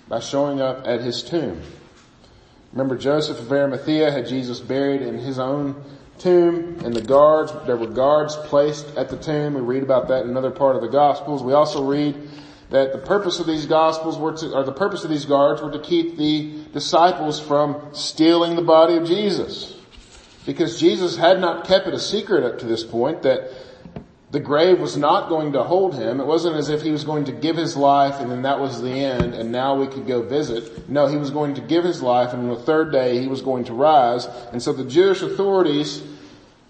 by 0.07 0.19
showing 0.19 0.61
up 0.61 0.87
at 0.87 1.01
his 1.01 1.21
tomb. 1.21 1.61
Remember 2.71 2.95
Joseph 2.95 3.39
of 3.39 3.51
Arimathea 3.51 4.11
had 4.11 4.27
Jesus 4.27 4.59
buried 4.59 5.01
in 5.01 5.17
his 5.17 5.39
own 5.39 5.83
tomb 6.17 6.79
and 6.83 6.93
the 6.93 7.01
guards, 7.01 7.51
there 7.65 7.77
were 7.77 7.87
guards 7.87 8.35
placed 8.35 8.87
at 8.95 9.09
the 9.09 9.17
tomb. 9.17 9.55
We 9.55 9.61
read 9.61 9.83
about 9.83 10.07
that 10.09 10.23
in 10.23 10.29
another 10.29 10.51
part 10.51 10.75
of 10.75 10.81
the 10.81 10.87
Gospels. 10.87 11.43
We 11.43 11.53
also 11.53 11.83
read 11.83 12.15
that 12.69 12.91
the 12.91 12.99
purpose 12.99 13.39
of 13.39 13.47
these 13.47 13.65
Gospels 13.65 14.17
were 14.17 14.35
to, 14.37 14.53
or 14.53 14.63
the 14.63 14.71
purpose 14.71 15.03
of 15.03 15.09
these 15.09 15.25
guards 15.25 15.61
were 15.61 15.71
to 15.71 15.79
keep 15.79 16.17
the 16.17 16.63
disciples 16.71 17.39
from 17.39 17.81
stealing 17.93 18.55
the 18.55 18.61
body 18.61 18.95
of 18.95 19.07
Jesus. 19.07 19.75
Because 20.45 20.79
Jesus 20.79 21.17
had 21.17 21.39
not 21.39 21.65
kept 21.67 21.87
it 21.87 21.93
a 21.93 21.99
secret 21.99 22.43
up 22.43 22.59
to 22.59 22.65
this 22.65 22.83
point 22.83 23.23
that 23.23 23.51
the 24.31 24.39
grave 24.39 24.79
was 24.79 24.95
not 24.95 25.27
going 25.27 25.53
to 25.53 25.63
hold 25.63 25.95
him. 25.95 26.19
It 26.19 26.25
wasn't 26.27 26.55
as 26.55 26.69
if 26.69 26.83
he 26.83 26.91
was 26.91 27.03
going 27.03 27.25
to 27.25 27.31
give 27.31 27.55
his 27.55 27.75
life 27.75 28.19
and 28.19 28.29
then 28.29 28.43
that 28.43 28.59
was 28.59 28.81
the 28.81 28.91
end 28.91 29.33
and 29.33 29.51
now 29.51 29.75
we 29.75 29.87
could 29.87 30.05
go 30.05 30.21
visit. 30.21 30.87
No, 30.87 31.07
he 31.07 31.17
was 31.17 31.31
going 31.31 31.55
to 31.55 31.61
give 31.61 31.83
his 31.83 32.01
life 32.03 32.33
and 32.33 32.43
on 32.43 32.49
the 32.49 32.63
third 32.63 32.91
day 32.91 33.19
he 33.19 33.27
was 33.27 33.41
going 33.41 33.63
to 33.65 33.73
rise. 33.73 34.27
And 34.51 34.61
so 34.61 34.71
the 34.71 34.83
Jewish 34.83 35.23
authorities, 35.23 36.03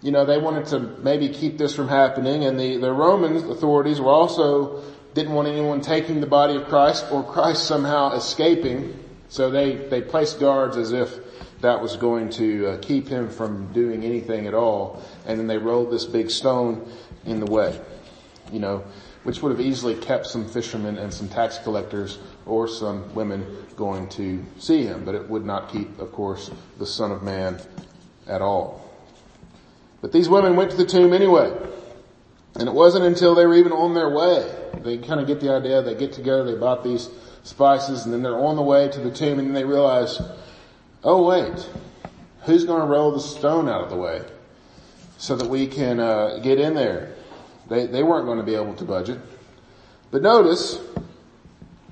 you 0.01 0.11
know, 0.11 0.25
they 0.25 0.37
wanted 0.37 0.67
to 0.67 0.79
maybe 0.79 1.27
keep 1.27 1.57
this 1.57 1.75
from 1.75 1.89
happening 1.89 2.45
and 2.45 2.57
the, 2.57 2.77
the 2.77 2.93
Roman 2.93 3.35
authorities 3.35 3.99
were 3.99 4.11
also 4.11 4.81
didn't 5.13 5.33
want 5.33 5.47
anyone 5.47 5.81
taking 5.81 6.21
the 6.21 6.27
body 6.27 6.55
of 6.55 6.67
Christ 6.67 7.05
or 7.11 7.23
Christ 7.23 7.65
somehow 7.65 8.13
escaping. 8.13 8.97
So 9.29 9.49
they, 9.49 9.75
they 9.75 10.01
placed 10.01 10.39
guards 10.39 10.77
as 10.77 10.91
if 10.91 11.17
that 11.61 11.81
was 11.81 11.97
going 11.97 12.29
to 12.31 12.67
uh, 12.67 12.77
keep 12.77 13.07
him 13.07 13.29
from 13.29 13.71
doing 13.73 14.03
anything 14.03 14.47
at 14.47 14.53
all. 14.53 15.03
And 15.25 15.39
then 15.39 15.47
they 15.47 15.57
rolled 15.57 15.91
this 15.91 16.05
big 16.05 16.31
stone 16.31 16.91
in 17.25 17.39
the 17.39 17.45
way, 17.45 17.79
you 18.51 18.59
know, 18.59 18.83
which 19.23 19.41
would 19.41 19.51
have 19.51 19.61
easily 19.61 19.95
kept 19.95 20.25
some 20.25 20.47
fishermen 20.47 20.97
and 20.97 21.13
some 21.13 21.27
tax 21.27 21.57
collectors 21.59 22.19
or 22.45 22.67
some 22.67 23.13
women 23.13 23.45
going 23.75 24.07
to 24.09 24.43
see 24.57 24.83
him, 24.83 25.05
but 25.05 25.15
it 25.15 25.29
would 25.29 25.45
not 25.45 25.69
keep, 25.69 25.99
of 25.99 26.11
course, 26.11 26.49
the 26.77 26.85
son 26.85 27.11
of 27.11 27.21
man 27.21 27.59
at 28.27 28.41
all. 28.41 28.89
But 30.01 30.11
these 30.11 30.29
women 30.29 30.55
went 30.55 30.71
to 30.71 30.77
the 30.77 30.85
tomb 30.85 31.13
anyway. 31.13 31.51
And 32.55 32.67
it 32.67 32.73
wasn't 32.73 33.05
until 33.05 33.35
they 33.35 33.45
were 33.45 33.55
even 33.55 33.71
on 33.71 33.93
their 33.93 34.09
way. 34.09 34.68
They 34.83 34.97
kind 34.97 35.19
of 35.19 35.27
get 35.27 35.39
the 35.39 35.53
idea, 35.53 35.81
they 35.81 35.95
get 35.95 36.13
together, 36.13 36.43
they 36.43 36.59
bought 36.59 36.83
these 36.83 37.09
spices, 37.43 38.05
and 38.05 38.13
then 38.13 38.21
they're 38.21 38.37
on 38.37 38.55
the 38.55 38.61
way 38.61 38.89
to 38.89 38.99
the 38.99 39.11
tomb, 39.11 39.39
and 39.39 39.47
then 39.47 39.53
they 39.53 39.65
realize, 39.65 40.21
oh 41.03 41.25
wait, 41.25 41.69
who's 42.43 42.65
going 42.65 42.81
to 42.81 42.87
roll 42.87 43.11
the 43.11 43.19
stone 43.19 43.67
out 43.69 43.83
of 43.83 43.89
the 43.89 43.95
way? 43.95 44.21
so 45.19 45.35
that 45.35 45.47
we 45.47 45.67
can 45.67 45.99
uh, 45.99 46.39
get 46.41 46.59
in 46.59 46.73
there. 46.73 47.13
They, 47.69 47.85
they 47.85 48.01
weren't 48.01 48.25
going 48.25 48.39
to 48.39 48.43
be 48.43 48.55
able 48.55 48.73
to 48.75 48.85
budget. 48.85 49.19
But 50.11 50.23
notice, 50.23 50.79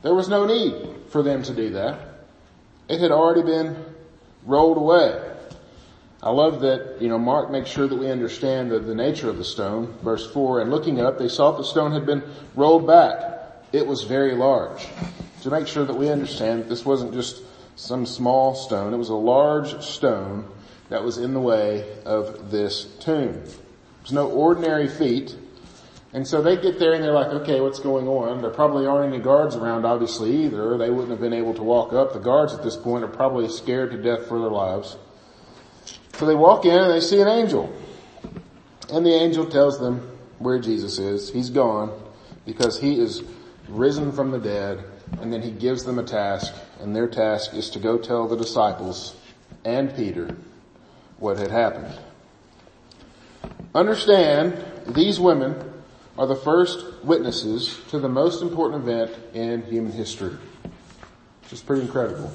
there 0.01 0.15
was 0.15 0.29
no 0.29 0.48
need 0.48 0.74
for 1.10 1.22
them 1.22 1.44
to 1.44 1.53
do 1.53 1.70
that. 1.72 2.00
It 2.88 3.01
had 3.01 3.12
already 3.12 3.44
been 3.44 3.86
rolled 4.46 4.77
away. 4.77 5.22
I 6.27 6.31
love 6.31 6.60
that, 6.60 6.98
you 7.01 7.07
know, 7.07 7.17
Mark 7.17 7.50
makes 7.51 7.69
sure 7.69 7.88
that 7.88 7.96
we 7.96 8.12
understand 8.12 8.69
the, 8.69 8.79
the 8.79 8.93
nature 8.93 9.29
of 9.29 9.38
the 9.38 9.46
stone. 9.46 9.96
Verse 10.03 10.29
4, 10.34 10.60
and 10.60 10.69
looking 10.69 11.00
up, 11.00 11.17
they 11.17 11.29
saw 11.29 11.51
the 11.51 11.63
stone 11.63 11.93
had 11.93 12.05
been 12.05 12.22
rolled 12.53 12.86
back. 12.86 13.63
It 13.72 13.88
was 13.88 14.03
very 14.03 14.36
large. 14.36 14.86
To 15.43 15.50
make 15.50 15.67
sure 15.67 15.86
that 15.86 15.93
we 15.93 16.10
understand 16.10 16.60
that 16.60 16.67
this 16.67 16.84
wasn't 16.84 17.13
just 17.13 17.43
some 17.77 18.05
small 18.05 18.55
stone, 18.55 18.93
it 18.93 18.98
was 18.98 19.07
a 19.07 19.15
large 19.15 19.81
stone 19.81 20.43
that 20.89 21.01
was 21.01 21.17
in 21.17 21.34
the 21.34 21.39
way 21.39 21.86
of 22.03 22.51
this 22.51 22.84
tomb. 23.00 23.41
There's 24.01 24.12
no 24.12 24.27
ordinary 24.27 24.89
feat. 24.89 25.34
And 26.12 26.27
so 26.27 26.41
they 26.41 26.57
get 26.57 26.77
there 26.77 26.91
and 26.91 27.01
they're 27.01 27.13
like, 27.13 27.27
okay, 27.27 27.62
what's 27.62 27.79
going 27.79 28.10
on? 28.10 28.41
There 28.41 28.51
probably 28.51 28.86
aren't 28.86 29.13
any 29.13 29.24
guards 29.24 29.55
around 29.55 29.86
obviously 29.86 30.43
either. 30.43 30.77
They 30.77 30.89
wouldn't 30.89 31.12
have 31.12 31.22
been 31.22 31.31
able 31.31 31.53
to 31.53 31.63
walk 31.63 31.93
up. 31.93 32.12
The 32.12 32.19
guards 32.19 32.53
at 32.53 32.63
this 32.63 32.75
point 32.75 33.05
are 33.05 33.07
probably 33.07 33.48
scared 33.48 33.91
to 33.91 33.98
death 33.98 34.27
for 34.27 34.41
their 34.41 34.51
lives. 34.51 34.98
So 36.17 36.25
they 36.25 36.36
walk 36.36 36.65
in 36.65 36.74
and 36.74 36.91
they 36.91 37.00
see 37.00 37.21
an 37.21 37.27
angel. 37.27 37.71
And 38.91 39.05
the 39.05 39.13
angel 39.13 39.45
tells 39.45 39.79
them 39.79 40.17
where 40.39 40.57
Jesus 40.57 40.97
is. 40.97 41.31
He's 41.31 41.51
gone 41.51 41.91
because 42.43 42.79
he 42.79 43.00
is 43.00 43.24
risen 43.69 44.12
from 44.12 44.31
the 44.31 44.39
dead 44.39 44.83
and 45.21 45.31
then 45.31 45.43
he 45.43 45.51
gives 45.51 45.83
them 45.83 46.00
a 46.00 46.03
task 46.03 46.53
and 46.81 46.95
their 46.95 47.07
task 47.07 47.53
is 47.53 47.69
to 47.71 47.79
go 47.79 48.00
tell 48.00 48.27
the 48.27 48.36
disciples 48.36 49.15
and 49.63 49.95
Peter 49.95 50.36
what 51.19 51.38
had 51.38 51.51
happened. 51.51 51.93
Understand, 53.75 54.63
these 54.88 55.19
women 55.19 55.55
are 56.17 56.25
the 56.25 56.36
first 56.36 56.83
witnesses 57.03 57.79
to 57.89 58.00
the 58.00 58.09
most 58.09 58.41
important 58.41 58.83
event 58.83 59.15
in 59.36 59.62
human 59.63 59.91
history. 59.91 60.36
Which 61.43 61.53
is 61.53 61.62
pretty 61.62 61.83
incredible. 61.83 62.31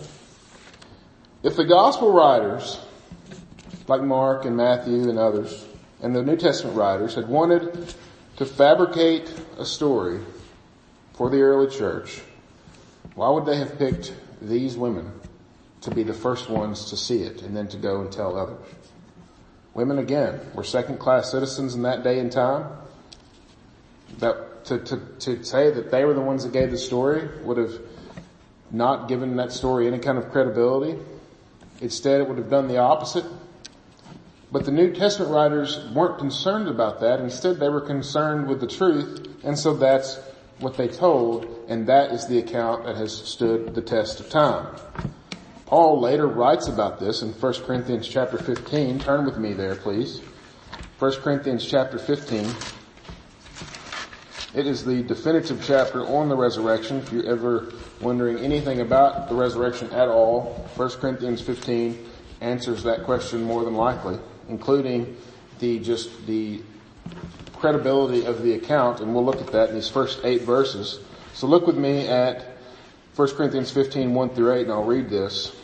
If 1.42 1.56
the 1.56 1.64
gospel 1.64 2.12
writers, 2.12 2.78
like 3.88 4.02
Mark 4.02 4.44
and 4.44 4.56
Matthew 4.56 5.08
and 5.08 5.18
others, 5.18 5.66
and 6.02 6.14
the 6.14 6.22
New 6.22 6.36
Testament 6.36 6.76
writers 6.76 7.14
had 7.14 7.28
wanted 7.28 7.94
to 8.36 8.46
fabricate 8.46 9.32
a 9.58 9.64
story 9.64 10.20
for 11.14 11.30
the 11.30 11.40
early 11.40 11.70
church, 11.70 12.20
why 13.14 13.28
would 13.30 13.44
they 13.44 13.56
have 13.56 13.78
picked 13.78 14.12
these 14.40 14.76
women 14.76 15.12
to 15.82 15.90
be 15.90 16.02
the 16.02 16.14
first 16.14 16.48
ones 16.48 16.90
to 16.90 16.96
see 16.96 17.22
it 17.22 17.42
and 17.42 17.56
then 17.56 17.68
to 17.68 17.76
go 17.76 18.00
and 18.00 18.10
tell 18.10 18.38
others. 18.38 18.64
Women 19.74 19.98
again 19.98 20.40
were 20.54 20.64
second 20.64 20.98
class 20.98 21.30
citizens 21.30 21.74
in 21.74 21.82
that 21.82 22.02
day 22.02 22.18
and 22.18 22.30
time. 22.30 22.66
That 24.18 24.64
to, 24.66 24.78
to, 24.78 24.96
to 25.20 25.44
say 25.44 25.70
that 25.70 25.90
they 25.90 26.04
were 26.04 26.14
the 26.14 26.20
ones 26.20 26.44
that 26.44 26.52
gave 26.52 26.70
the 26.70 26.78
story 26.78 27.28
would 27.42 27.56
have 27.56 27.80
not 28.70 29.08
given 29.08 29.36
that 29.36 29.50
story 29.50 29.88
any 29.88 29.98
kind 29.98 30.18
of 30.18 30.30
credibility. 30.30 30.98
Instead 31.80 32.20
it 32.20 32.28
would 32.28 32.38
have 32.38 32.50
done 32.50 32.68
the 32.68 32.78
opposite. 32.78 33.24
But 34.52 34.66
the 34.66 34.70
New 34.70 34.92
Testament 34.92 35.32
writers 35.32 35.82
weren't 35.94 36.18
concerned 36.18 36.68
about 36.68 37.00
that. 37.00 37.20
Instead 37.20 37.58
they 37.58 37.70
were 37.70 37.80
concerned 37.80 38.46
with 38.46 38.60
the 38.60 38.66
truth 38.66 39.26
and 39.42 39.58
so 39.58 39.74
that's 39.74 40.20
what 40.58 40.76
they 40.76 40.88
told 40.88 41.46
and 41.68 41.86
that 41.86 42.12
is 42.12 42.26
the 42.26 42.38
account 42.38 42.84
that 42.84 42.96
has 42.96 43.12
stood 43.12 43.74
the 43.74 43.80
test 43.80 44.20
of 44.20 44.28
time. 44.28 44.66
Paul 45.64 46.00
later 46.00 46.26
writes 46.26 46.68
about 46.68 47.00
this 47.00 47.22
in 47.22 47.32
1 47.32 47.54
Corinthians 47.64 48.06
chapter 48.06 48.36
15. 48.36 48.98
Turn 48.98 49.24
with 49.24 49.38
me 49.38 49.54
there, 49.54 49.74
please. 49.74 50.20
1 50.98 51.12
Corinthians 51.22 51.64
chapter 51.64 51.98
15. 51.98 52.46
It 54.54 54.66
is 54.66 54.84
the 54.84 55.02
definitive 55.02 55.64
chapter 55.64 56.04
on 56.06 56.28
the 56.28 56.36
resurrection. 56.36 56.98
If 56.98 57.10
you're 57.10 57.24
ever 57.24 57.72
wondering 58.02 58.36
anything 58.36 58.82
about 58.82 59.30
the 59.30 59.34
resurrection 59.34 59.90
at 59.92 60.08
all, 60.08 60.68
1 60.76 60.90
Corinthians 60.90 61.40
15 61.40 62.06
answers 62.42 62.82
that 62.82 63.04
question 63.04 63.42
more 63.42 63.64
than 63.64 63.74
likely, 63.74 64.18
including 64.48 65.16
the 65.58 65.78
just 65.78 66.26
the 66.26 66.60
credibility 67.54 68.24
of 68.24 68.42
the 68.42 68.54
account, 68.54 69.00
and 69.00 69.14
we'll 69.14 69.24
look 69.24 69.40
at 69.40 69.52
that 69.52 69.68
in 69.68 69.74
these 69.76 69.88
first 69.88 70.20
eight 70.24 70.42
verses. 70.42 70.98
So 71.34 71.46
look 71.46 71.66
with 71.66 71.76
me 71.76 72.08
at 72.08 72.56
1 73.14 73.28
Corinthians 73.36 73.70
15, 73.70 74.14
1 74.14 74.30
through 74.30 74.52
8, 74.52 74.62
and 74.62 74.72
I'll 74.72 74.84
read 74.84 75.08
this. 75.08 75.54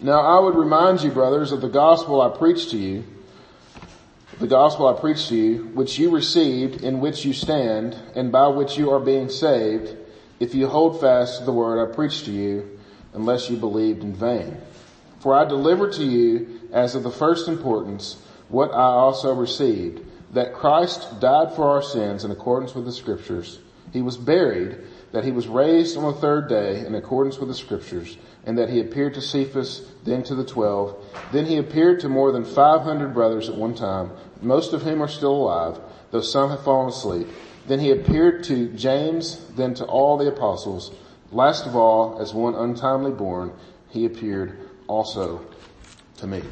Now 0.00 0.20
I 0.20 0.40
would 0.40 0.54
remind 0.54 1.02
you, 1.02 1.10
brothers, 1.10 1.52
of 1.52 1.60
the 1.60 1.68
gospel 1.68 2.22
I 2.22 2.36
preached 2.36 2.70
to 2.70 2.78
you, 2.78 3.04
the 4.38 4.46
gospel 4.46 4.88
I 4.88 4.98
preached 4.98 5.28
to 5.28 5.36
you, 5.36 5.64
which 5.74 5.98
you 5.98 6.10
received, 6.10 6.82
in 6.82 7.00
which 7.00 7.26
you 7.26 7.34
stand, 7.34 7.94
and 8.14 8.32
by 8.32 8.48
which 8.48 8.78
you 8.78 8.90
are 8.90 9.00
being 9.00 9.28
saved, 9.28 9.94
if 10.38 10.54
you 10.54 10.66
hold 10.66 10.98
fast 11.00 11.40
to 11.40 11.44
the 11.44 11.52
word 11.52 11.78
I 11.78 11.94
preached 11.94 12.24
to 12.24 12.30
you, 12.30 12.78
unless 13.12 13.50
you 13.50 13.56
believed 13.58 14.02
in 14.02 14.14
vain. 14.14 14.56
For 15.20 15.34
I 15.34 15.44
delivered 15.44 15.92
to 15.94 16.04
you, 16.04 16.60
as 16.72 16.94
of 16.94 17.02
the 17.02 17.10
first 17.10 17.46
importance, 17.46 18.16
what 18.48 18.72
I 18.72 18.88
also 18.88 19.34
received, 19.34 20.00
that 20.32 20.54
Christ 20.54 21.20
died 21.20 21.54
for 21.54 21.68
our 21.68 21.82
sins 21.82 22.24
in 22.24 22.30
accordance 22.30 22.74
with 22.74 22.86
the 22.86 22.92
scriptures. 22.92 23.60
He 23.92 24.02
was 24.02 24.16
buried, 24.16 24.78
that 25.12 25.24
he 25.24 25.32
was 25.32 25.46
raised 25.48 25.96
on 25.96 26.04
the 26.04 26.20
third 26.20 26.48
day 26.48 26.86
in 26.86 26.94
accordance 26.94 27.38
with 27.38 27.48
the 27.48 27.54
scriptures, 27.54 28.16
and 28.46 28.56
that 28.56 28.70
he 28.70 28.80
appeared 28.80 29.14
to 29.14 29.20
Cephas, 29.20 29.90
then 30.04 30.22
to 30.22 30.34
the 30.34 30.44
twelve. 30.44 30.96
Then 31.32 31.44
he 31.44 31.58
appeared 31.58 32.00
to 32.00 32.08
more 32.08 32.32
than 32.32 32.44
500 32.44 33.12
brothers 33.12 33.48
at 33.48 33.56
one 33.56 33.74
time, 33.74 34.12
most 34.40 34.72
of 34.72 34.82
whom 34.82 35.02
are 35.02 35.08
still 35.08 35.34
alive, 35.34 35.78
though 36.12 36.20
some 36.20 36.48
have 36.48 36.64
fallen 36.64 36.88
asleep. 36.88 37.28
Then 37.66 37.80
he 37.80 37.90
appeared 37.90 38.44
to 38.44 38.68
James, 38.70 39.44
then 39.56 39.74
to 39.74 39.84
all 39.84 40.16
the 40.16 40.28
apostles. 40.28 40.92
Last 41.30 41.66
of 41.66 41.76
all, 41.76 42.20
as 42.20 42.32
one 42.32 42.54
untimely 42.54 43.12
born, 43.12 43.52
he 43.90 44.06
appeared 44.06 44.69
also 44.90 45.40
to 46.16 46.26
me. 46.26 46.42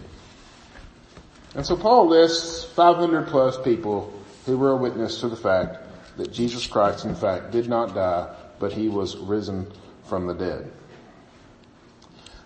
And 1.55 1.67
so 1.67 1.77
Paul 1.77 2.09
lists 2.09 2.65
500 2.65 3.27
plus 3.27 3.61
people 3.63 4.13
who 4.47 4.57
were 4.57 4.71
a 4.71 4.77
witness 4.77 5.21
to 5.21 5.29
the 5.29 5.37
fact 5.37 5.79
that 6.17 6.33
Jesus 6.33 6.67
Christ 6.67 7.05
in 7.05 7.15
fact 7.15 7.51
did 7.51 7.69
not 7.69 7.95
die, 7.95 8.33
but 8.61 8.73
he 8.73 8.89
was 8.89 9.17
risen 9.17 9.67
from 10.09 10.27
the 10.27 10.35
dead. 10.35 10.71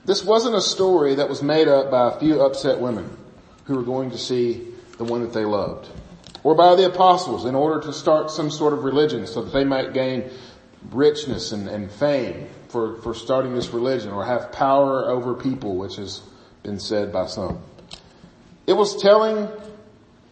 This 0.04 0.24
wasn't 0.24 0.56
a 0.56 0.62
story 0.62 1.14
that 1.16 1.28
was 1.28 1.42
made 1.42 1.68
up 1.68 1.90
by 1.90 2.08
a 2.08 2.18
few 2.18 2.40
upset 2.40 2.80
women 2.80 3.16
who 3.64 3.76
were 3.76 3.82
going 3.82 4.10
to 4.10 4.18
see 4.18 4.66
the 4.98 5.04
one 5.04 5.20
that 5.22 5.32
they 5.32 5.44
loved. 5.44 5.88
Or 6.42 6.54
by 6.54 6.74
the 6.74 6.86
apostles 6.86 7.44
in 7.44 7.54
order 7.54 7.80
to 7.86 7.92
start 7.92 8.30
some 8.30 8.50
sort 8.50 8.72
of 8.72 8.82
religion 8.82 9.26
so 9.26 9.42
that 9.42 9.52
they 9.52 9.64
might 9.64 9.92
gain 9.92 10.30
richness 10.90 11.52
and, 11.52 11.68
and 11.68 11.90
fame 11.90 12.48
for, 12.68 12.96
for 13.02 13.14
starting 13.14 13.54
this 13.54 13.70
religion 13.70 14.10
or 14.10 14.24
have 14.24 14.52
power 14.52 15.08
over 15.08 15.34
people, 15.34 15.76
which 15.76 15.96
has 15.96 16.22
been 16.62 16.78
said 16.78 17.12
by 17.12 17.26
some. 17.26 17.60
It 18.66 18.74
was 18.74 19.00
telling 19.00 19.48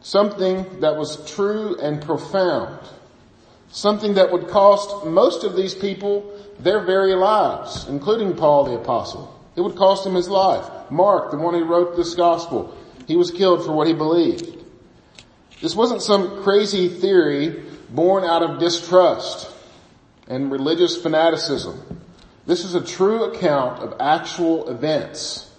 something 0.00 0.80
that 0.80 0.97
was 0.97 1.30
true 1.30 1.78
and 1.80 2.02
profound. 2.02 2.78
Something 3.71 4.14
that 4.14 4.33
would 4.33 4.49
cost 4.49 5.07
most 5.07 5.45
of 5.45 5.54
these 5.54 5.75
people 5.75 6.37
their 6.59 6.80
very 6.80 7.14
lives, 7.14 7.87
including 7.88 8.37
Paul 8.37 8.64
the 8.64 8.75
apostle. 8.75 9.38
It 9.57 9.61
would 9.61 9.76
cost 9.76 10.07
him 10.07 10.14
his 10.14 10.28
life. 10.28 10.90
Mark, 10.90 11.30
the 11.30 11.37
one 11.37 11.54
who 11.54 11.64
wrote 11.64 11.97
this 11.97 12.14
gospel, 12.14 12.76
he 13.07 13.16
was 13.16 13.30
killed 13.30 13.64
for 13.64 13.73
what 13.73 13.87
he 13.87 13.92
believed. 13.92 14.57
This 15.61 15.76
wasn't 15.76 16.02
some 16.02 16.42
crazy 16.42 16.88
theory 16.88 17.62
born 17.90 18.25
out 18.25 18.42
of 18.42 18.59
distrust 18.59 19.50
and 20.30 20.50
religious 20.50 20.96
fanaticism. 20.96 22.00
This 22.46 22.64
is 22.64 22.75
a 22.75 22.84
true 22.84 23.25
account 23.25 23.82
of 23.82 23.96
actual 24.00 24.70
events. 24.70 25.50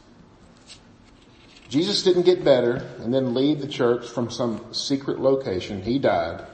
Jesus 1.68 2.04
didn't 2.04 2.24
get 2.24 2.44
better 2.44 2.78
and 3.00 3.14
then 3.14 3.34
lead 3.34 3.60
the 3.60 3.68
church 3.68 4.08
from 4.08 4.32
some 4.32 4.74
secret 4.74 5.20
location. 5.20 5.82
He 5.82 6.00
died, 6.00 6.46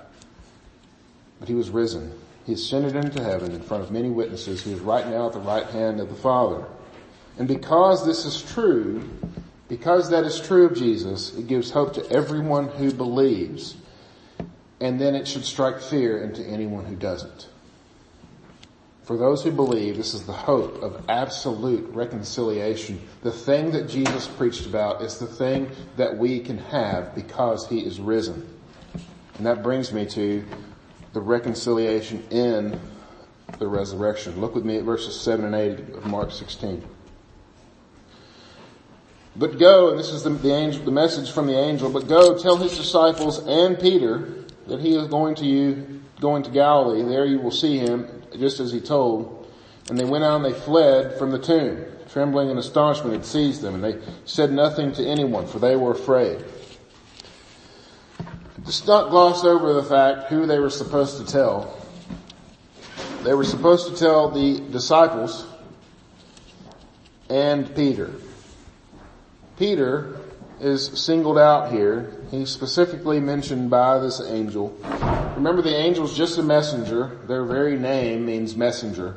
but 1.39 1.47
he 1.47 1.53
was 1.53 1.69
risen. 1.69 2.11
He 2.45 2.53
ascended 2.53 2.95
into 2.95 3.23
heaven 3.23 3.51
in 3.51 3.61
front 3.61 3.83
of 3.83 3.91
many 3.91 4.09
witnesses. 4.09 4.63
He 4.63 4.73
is 4.73 4.79
right 4.79 5.07
now 5.07 5.27
at 5.27 5.33
the 5.33 5.39
right 5.39 5.65
hand 5.67 5.99
of 5.99 6.09
the 6.09 6.15
Father. 6.15 6.65
And 7.37 7.47
because 7.47 8.05
this 8.05 8.25
is 8.25 8.41
true, 8.41 9.07
because 9.69 10.09
that 10.09 10.23
is 10.23 10.39
true 10.39 10.65
of 10.65 10.75
Jesus, 10.75 11.35
it 11.35 11.47
gives 11.47 11.69
hope 11.69 11.93
to 11.95 12.11
everyone 12.11 12.67
who 12.67 12.91
believes. 12.91 13.75
And 14.79 14.99
then 14.99 15.13
it 15.13 15.27
should 15.27 15.45
strike 15.45 15.81
fear 15.81 16.23
into 16.23 16.41
anyone 16.43 16.85
who 16.85 16.95
doesn't. 16.95 17.47
For 19.07 19.15
those 19.15 19.41
who 19.41 19.51
believe, 19.51 19.95
this 19.95 20.13
is 20.13 20.25
the 20.25 20.33
hope 20.33 20.83
of 20.83 21.01
absolute 21.07 21.89
reconciliation. 21.93 22.99
The 23.21 23.31
thing 23.31 23.71
that 23.71 23.87
Jesus 23.87 24.27
preached 24.27 24.65
about 24.65 25.01
is 25.01 25.17
the 25.17 25.25
thing 25.25 25.71
that 25.95 26.17
we 26.17 26.41
can 26.41 26.57
have 26.57 27.15
because 27.15 27.65
he 27.69 27.79
is 27.79 28.01
risen. 28.01 28.45
And 29.37 29.45
that 29.45 29.63
brings 29.63 29.93
me 29.93 30.07
to 30.07 30.43
the 31.13 31.21
reconciliation 31.21 32.21
in 32.31 32.77
the 33.59 33.67
resurrection. 33.67 34.41
Look 34.41 34.55
with 34.55 34.65
me 34.65 34.75
at 34.75 34.83
verses 34.83 35.17
7 35.21 35.45
and 35.45 35.55
8 35.55 35.79
of 35.95 36.05
Mark 36.05 36.33
16. 36.33 36.83
But 39.37 39.57
go, 39.57 39.91
and 39.91 39.97
this 39.97 40.09
is 40.09 40.23
the, 40.23 40.31
the, 40.31 40.53
angel, 40.53 40.83
the 40.83 40.91
message 40.91 41.31
from 41.31 41.47
the 41.47 41.57
angel, 41.57 41.89
but 41.89 42.09
go 42.09 42.37
tell 42.37 42.57
his 42.57 42.75
disciples 42.75 43.39
and 43.47 43.79
Peter 43.79 44.43
that 44.67 44.81
he 44.81 44.97
is 44.97 45.07
going 45.07 45.35
to 45.35 45.45
you, 45.45 46.01
going 46.19 46.43
to 46.43 46.51
Galilee. 46.51 47.03
There 47.03 47.25
you 47.25 47.39
will 47.39 47.51
see 47.51 47.77
him, 47.77 48.16
just 48.37 48.59
as 48.59 48.71
he 48.71 48.79
told. 48.79 49.47
And 49.89 49.97
they 49.97 50.05
went 50.05 50.23
out 50.23 50.37
and 50.37 50.45
they 50.45 50.57
fled 50.59 51.17
from 51.17 51.31
the 51.31 51.39
tomb. 51.39 51.85
Trembling 52.11 52.49
and 52.49 52.57
astonishment 52.57 53.13
had 53.13 53.25
seized 53.25 53.61
them, 53.61 53.75
and 53.75 53.83
they 53.83 53.99
said 54.25 54.51
nothing 54.51 54.91
to 54.93 55.05
anyone, 55.05 55.45
for 55.45 55.59
they 55.59 55.75
were 55.75 55.91
afraid. 55.91 56.43
Just 58.65 58.87
not 58.87 59.09
gloss 59.09 59.43
over 59.43 59.73
the 59.73 59.83
fact 59.83 60.29
who 60.29 60.45
they 60.45 60.59
were 60.59 60.69
supposed 60.69 61.17
to 61.17 61.31
tell. 61.31 61.85
They 63.23 63.33
were 63.33 63.43
supposed 63.43 63.89
to 63.89 63.95
tell 63.95 64.29
the 64.29 64.59
disciples 64.71 65.45
and 67.29 67.73
Peter. 67.75 68.13
Peter 69.57 70.19
is 70.59 70.87
singled 70.99 71.37
out 71.37 71.71
here. 71.71 72.16
He's 72.31 72.49
specifically 72.49 73.19
mentioned 73.19 73.69
by 73.69 73.99
this 73.99 74.21
angel. 74.21 74.77
Remember 75.35 75.61
the 75.61 75.75
angel's 75.75 76.15
just 76.15 76.37
a 76.37 76.43
messenger. 76.43 77.19
Their 77.27 77.45
very 77.45 77.77
name 77.77 78.25
means 78.25 78.55
messenger. 78.55 79.15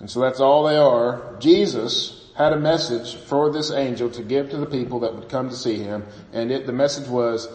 And 0.00 0.10
so 0.10 0.20
that's 0.20 0.40
all 0.40 0.64
they 0.64 0.76
are. 0.76 1.36
Jesus 1.38 2.30
had 2.36 2.52
a 2.52 2.58
message 2.58 3.16
for 3.16 3.50
this 3.50 3.70
angel 3.70 4.10
to 4.10 4.22
give 4.22 4.50
to 4.50 4.56
the 4.56 4.66
people 4.66 5.00
that 5.00 5.14
would 5.14 5.28
come 5.28 5.48
to 5.50 5.56
see 5.56 5.78
him. 5.78 6.04
And 6.32 6.50
it, 6.50 6.66
the 6.66 6.72
message 6.72 7.08
was, 7.08 7.48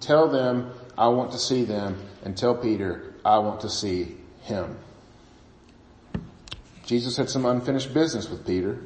tell 0.00 0.28
them 0.28 0.72
I 0.98 1.08
want 1.08 1.32
to 1.32 1.38
see 1.38 1.64
them 1.64 1.96
and 2.24 2.36
tell 2.36 2.54
Peter 2.54 3.14
I 3.24 3.38
want 3.38 3.60
to 3.60 3.70
see 3.70 4.16
him. 4.42 4.76
Jesus 6.84 7.16
had 7.16 7.30
some 7.30 7.46
unfinished 7.46 7.94
business 7.94 8.28
with 8.28 8.46
Peter. 8.46 8.78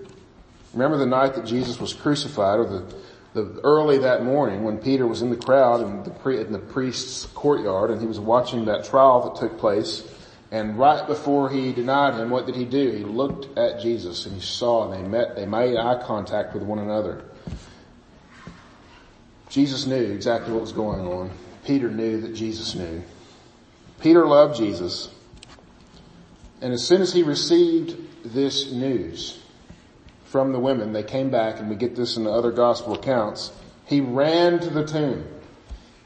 Remember 0.73 0.97
the 0.97 1.07
night 1.07 1.35
that 1.35 1.45
Jesus 1.45 1.81
was 1.81 1.93
crucified 1.93 2.61
or 2.61 2.65
the, 2.65 2.95
the 3.43 3.61
early 3.63 3.99
that 3.99 4.25
morning 4.25 4.65
when 4.65 4.79
Peter 4.79 5.07
was 5.07 5.23
in 5.23 5.31
the 5.31 5.37
crowd 5.37 5.81
in 5.81 6.03
the, 6.03 6.11
pre, 6.11 6.41
in 6.41 6.53
the 6.53 6.59
priest's 6.59 7.27
courtyard 7.27 7.91
and 7.91 8.01
he 8.01 8.07
was 8.07 8.19
watching 8.19 8.65
that 8.65 8.85
trial 8.85 9.31
that 9.31 9.41
took 9.41 9.59
place. 9.59 10.03
And 10.51 10.79
right 10.79 11.07
before 11.07 11.51
he 11.51 11.73
denied 11.73 12.15
him, 12.15 12.31
what 12.31 12.47
did 12.47 12.57
he 12.57 12.65
do? 12.65 12.91
He 12.91 13.05
looked 13.05 13.57
at 13.57 13.81
Jesus 13.81 14.27
and 14.27 14.35
he 14.35 14.41
saw 14.41 14.91
and 14.91 14.93
they 14.93 15.09
met, 15.09 15.37
they 15.37 15.47
made 15.47 15.77
eye 15.77 16.03
contact 16.03 16.55
with 16.55 16.63
one 16.63 16.79
another. 16.79 17.23
Jesus 19.49 19.87
knew 19.87 20.13
exactly 20.13 20.53
what 20.53 20.63
was 20.63 20.73
going 20.73 21.07
on. 21.07 21.31
Peter 21.65 21.91
knew 21.91 22.21
that 22.23 22.35
Jesus 22.35 22.75
knew. 22.75 23.03
Peter 24.01 24.27
loved 24.27 24.57
Jesus. 24.57 25.11
And 26.61 26.73
as 26.73 26.85
soon 26.85 27.03
as 27.03 27.13
he 27.13 27.23
received 27.23 27.97
this 28.25 28.73
news, 28.73 29.43
from 30.31 30.53
the 30.53 30.59
women. 30.59 30.93
They 30.93 31.03
came 31.03 31.31
back 31.31 31.59
and 31.59 31.69
we 31.69 31.77
get 31.77 31.97
this 31.97 32.17
in 32.17 32.25
the 32.25 32.31
other 32.31 32.53
gospel 32.53 32.95
accounts. 32.95 33.53
He 33.87 34.01
ran 34.01 34.59
to 34.61 34.71
the 34.71 34.85
tomb 34.85 35.27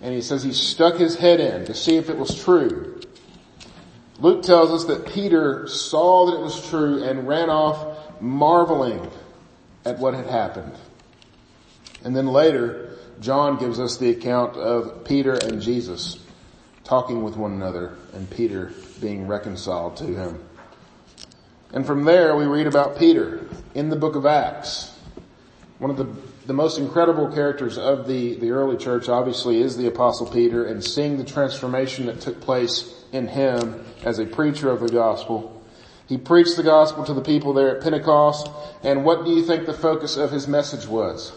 and 0.00 0.14
he 0.14 0.20
says 0.20 0.42
he 0.42 0.52
stuck 0.52 0.96
his 0.96 1.16
head 1.16 1.40
in 1.40 1.64
to 1.66 1.74
see 1.74 1.96
if 1.96 2.08
it 2.08 2.16
was 2.16 2.42
true. 2.42 3.00
Luke 4.18 4.42
tells 4.42 4.70
us 4.70 4.84
that 4.84 5.12
Peter 5.12 5.66
saw 5.66 6.26
that 6.26 6.36
it 6.36 6.40
was 6.40 6.68
true 6.68 7.02
and 7.02 7.26
ran 7.26 7.50
off 7.50 8.20
marveling 8.20 9.10
at 9.84 9.98
what 9.98 10.14
had 10.14 10.26
happened. 10.26 10.72
And 12.04 12.14
then 12.14 12.28
later, 12.28 12.96
John 13.20 13.58
gives 13.58 13.80
us 13.80 13.96
the 13.96 14.10
account 14.10 14.56
of 14.56 15.04
Peter 15.04 15.34
and 15.34 15.60
Jesus 15.60 16.18
talking 16.84 17.22
with 17.22 17.36
one 17.36 17.52
another 17.52 17.96
and 18.12 18.28
Peter 18.30 18.72
being 19.00 19.26
reconciled 19.26 19.96
to 19.96 20.04
him. 20.04 20.42
And 21.72 21.86
from 21.86 22.04
there 22.04 22.36
we 22.36 22.44
read 22.44 22.66
about 22.66 22.98
Peter 22.98 23.46
in 23.74 23.88
the 23.88 23.96
book 23.96 24.14
of 24.14 24.26
Acts. 24.26 24.94
One 25.78 25.90
of 25.90 25.96
the, 25.96 26.06
the 26.46 26.52
most 26.52 26.78
incredible 26.78 27.32
characters 27.32 27.78
of 27.78 28.06
the, 28.06 28.34
the 28.34 28.50
early 28.50 28.76
church 28.76 29.08
obviously 29.08 29.60
is 29.60 29.76
the 29.76 29.86
apostle 29.86 30.26
Peter 30.26 30.66
and 30.66 30.84
seeing 30.84 31.16
the 31.16 31.24
transformation 31.24 32.06
that 32.06 32.20
took 32.20 32.40
place 32.42 33.04
in 33.12 33.26
him 33.26 33.84
as 34.04 34.18
a 34.18 34.26
preacher 34.26 34.70
of 34.70 34.80
the 34.80 34.88
gospel. 34.88 35.62
He 36.06 36.18
preached 36.18 36.56
the 36.56 36.62
gospel 36.62 37.04
to 37.06 37.14
the 37.14 37.22
people 37.22 37.54
there 37.54 37.74
at 37.74 37.82
Pentecost 37.82 38.50
and 38.82 39.02
what 39.02 39.24
do 39.24 39.30
you 39.30 39.42
think 39.42 39.64
the 39.64 39.72
focus 39.72 40.18
of 40.18 40.30
his 40.30 40.46
message 40.46 40.86
was? 40.86 41.32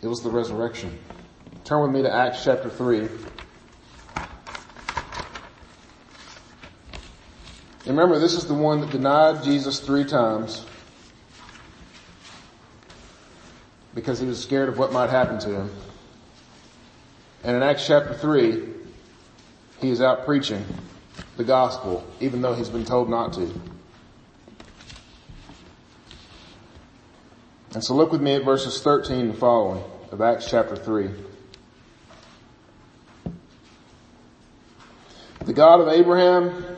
It 0.00 0.06
was 0.06 0.22
the 0.22 0.30
resurrection. 0.30 0.96
Turn 1.64 1.82
with 1.82 1.90
me 1.90 2.02
to 2.02 2.14
Acts 2.14 2.44
chapter 2.44 2.70
3. 2.70 3.08
Remember, 7.88 8.18
this 8.18 8.34
is 8.34 8.46
the 8.46 8.54
one 8.54 8.80
that 8.80 8.90
denied 8.90 9.42
Jesus 9.42 9.80
three 9.80 10.04
times 10.04 10.64
because 13.94 14.18
he 14.20 14.26
was 14.26 14.40
scared 14.40 14.68
of 14.68 14.78
what 14.78 14.92
might 14.92 15.10
happen 15.10 15.38
to 15.40 15.48
him. 15.48 15.70
And 17.42 17.56
in 17.56 17.62
Acts 17.62 17.86
chapter 17.86 18.14
3, 18.14 18.62
he 19.80 19.90
is 19.90 20.00
out 20.00 20.24
preaching 20.24 20.64
the 21.36 21.44
gospel, 21.44 22.04
even 22.20 22.42
though 22.42 22.54
he's 22.54 22.68
been 22.68 22.84
told 22.84 23.08
not 23.08 23.32
to. 23.34 23.52
And 27.74 27.84
so 27.84 27.94
look 27.94 28.12
with 28.12 28.20
me 28.20 28.34
at 28.34 28.44
verses 28.44 28.80
13 28.82 29.20
and 29.20 29.38
following 29.38 29.82
of 30.10 30.20
Acts 30.20 30.50
chapter 30.50 30.74
3. 30.74 31.10
The 35.44 35.52
God 35.52 35.80
of 35.80 35.88
Abraham, 35.88 36.77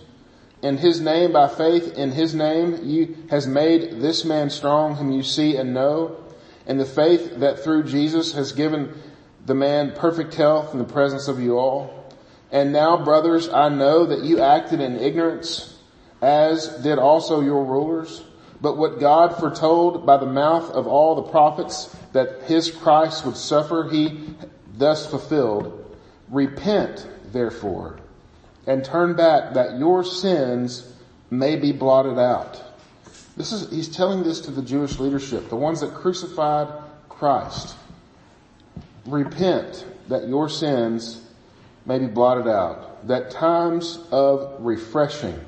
In 0.61 0.77
his 0.77 1.01
name, 1.01 1.31
by 1.31 1.47
faith 1.47 1.97
in 1.97 2.11
his 2.11 2.35
name, 2.35 2.79
you 2.83 3.17
has 3.29 3.47
made 3.47 3.99
this 3.99 4.23
man 4.23 4.49
strong 4.49 4.95
whom 4.95 5.11
you 5.11 5.23
see 5.23 5.55
and 5.55 5.73
know. 5.73 6.17
And 6.67 6.79
the 6.79 6.85
faith 6.85 7.39
that 7.39 7.63
through 7.63 7.83
Jesus 7.83 8.33
has 8.33 8.51
given 8.51 8.93
the 9.45 9.55
man 9.55 9.93
perfect 9.95 10.35
health 10.35 10.73
in 10.73 10.79
the 10.79 10.85
presence 10.85 11.27
of 11.27 11.39
you 11.39 11.57
all. 11.57 12.13
And 12.51 12.71
now, 12.71 13.03
brothers, 13.03 13.49
I 13.49 13.69
know 13.69 14.05
that 14.05 14.23
you 14.23 14.41
acted 14.41 14.81
in 14.81 14.99
ignorance, 14.99 15.77
as 16.21 16.67
did 16.83 16.99
also 16.99 17.41
your 17.41 17.65
rulers. 17.65 18.23
But 18.59 18.77
what 18.77 18.99
God 18.99 19.39
foretold 19.39 20.05
by 20.05 20.17
the 20.17 20.27
mouth 20.27 20.69
of 20.69 20.85
all 20.85 21.15
the 21.15 21.31
prophets 21.31 21.95
that 22.13 22.43
his 22.43 22.69
Christ 22.69 23.25
would 23.25 23.37
suffer, 23.37 23.89
he 23.89 24.35
thus 24.75 25.07
fulfilled. 25.07 25.97
Repent, 26.29 27.07
therefore, 27.31 27.97
and 28.67 28.83
turn 28.83 29.15
back 29.15 29.53
that 29.53 29.77
your 29.77 30.03
sins 30.03 30.93
may 31.29 31.55
be 31.55 31.71
blotted 31.71 32.19
out. 32.19 32.61
This 33.37 33.51
is, 33.51 33.71
he's 33.71 33.89
telling 33.89 34.23
this 34.23 34.41
to 34.41 34.51
the 34.51 34.61
Jewish 34.61 34.99
leadership, 34.99 35.49
the 35.49 35.55
ones 35.55 35.81
that 35.81 35.93
crucified 35.93 36.67
Christ. 37.09 37.75
Repent 39.05 39.85
that 40.09 40.27
your 40.27 40.49
sins 40.49 41.25
may 41.85 41.97
be 41.97 42.07
blotted 42.07 42.47
out, 42.47 43.07
that 43.07 43.31
times 43.31 43.99
of 44.11 44.57
refreshing 44.59 45.39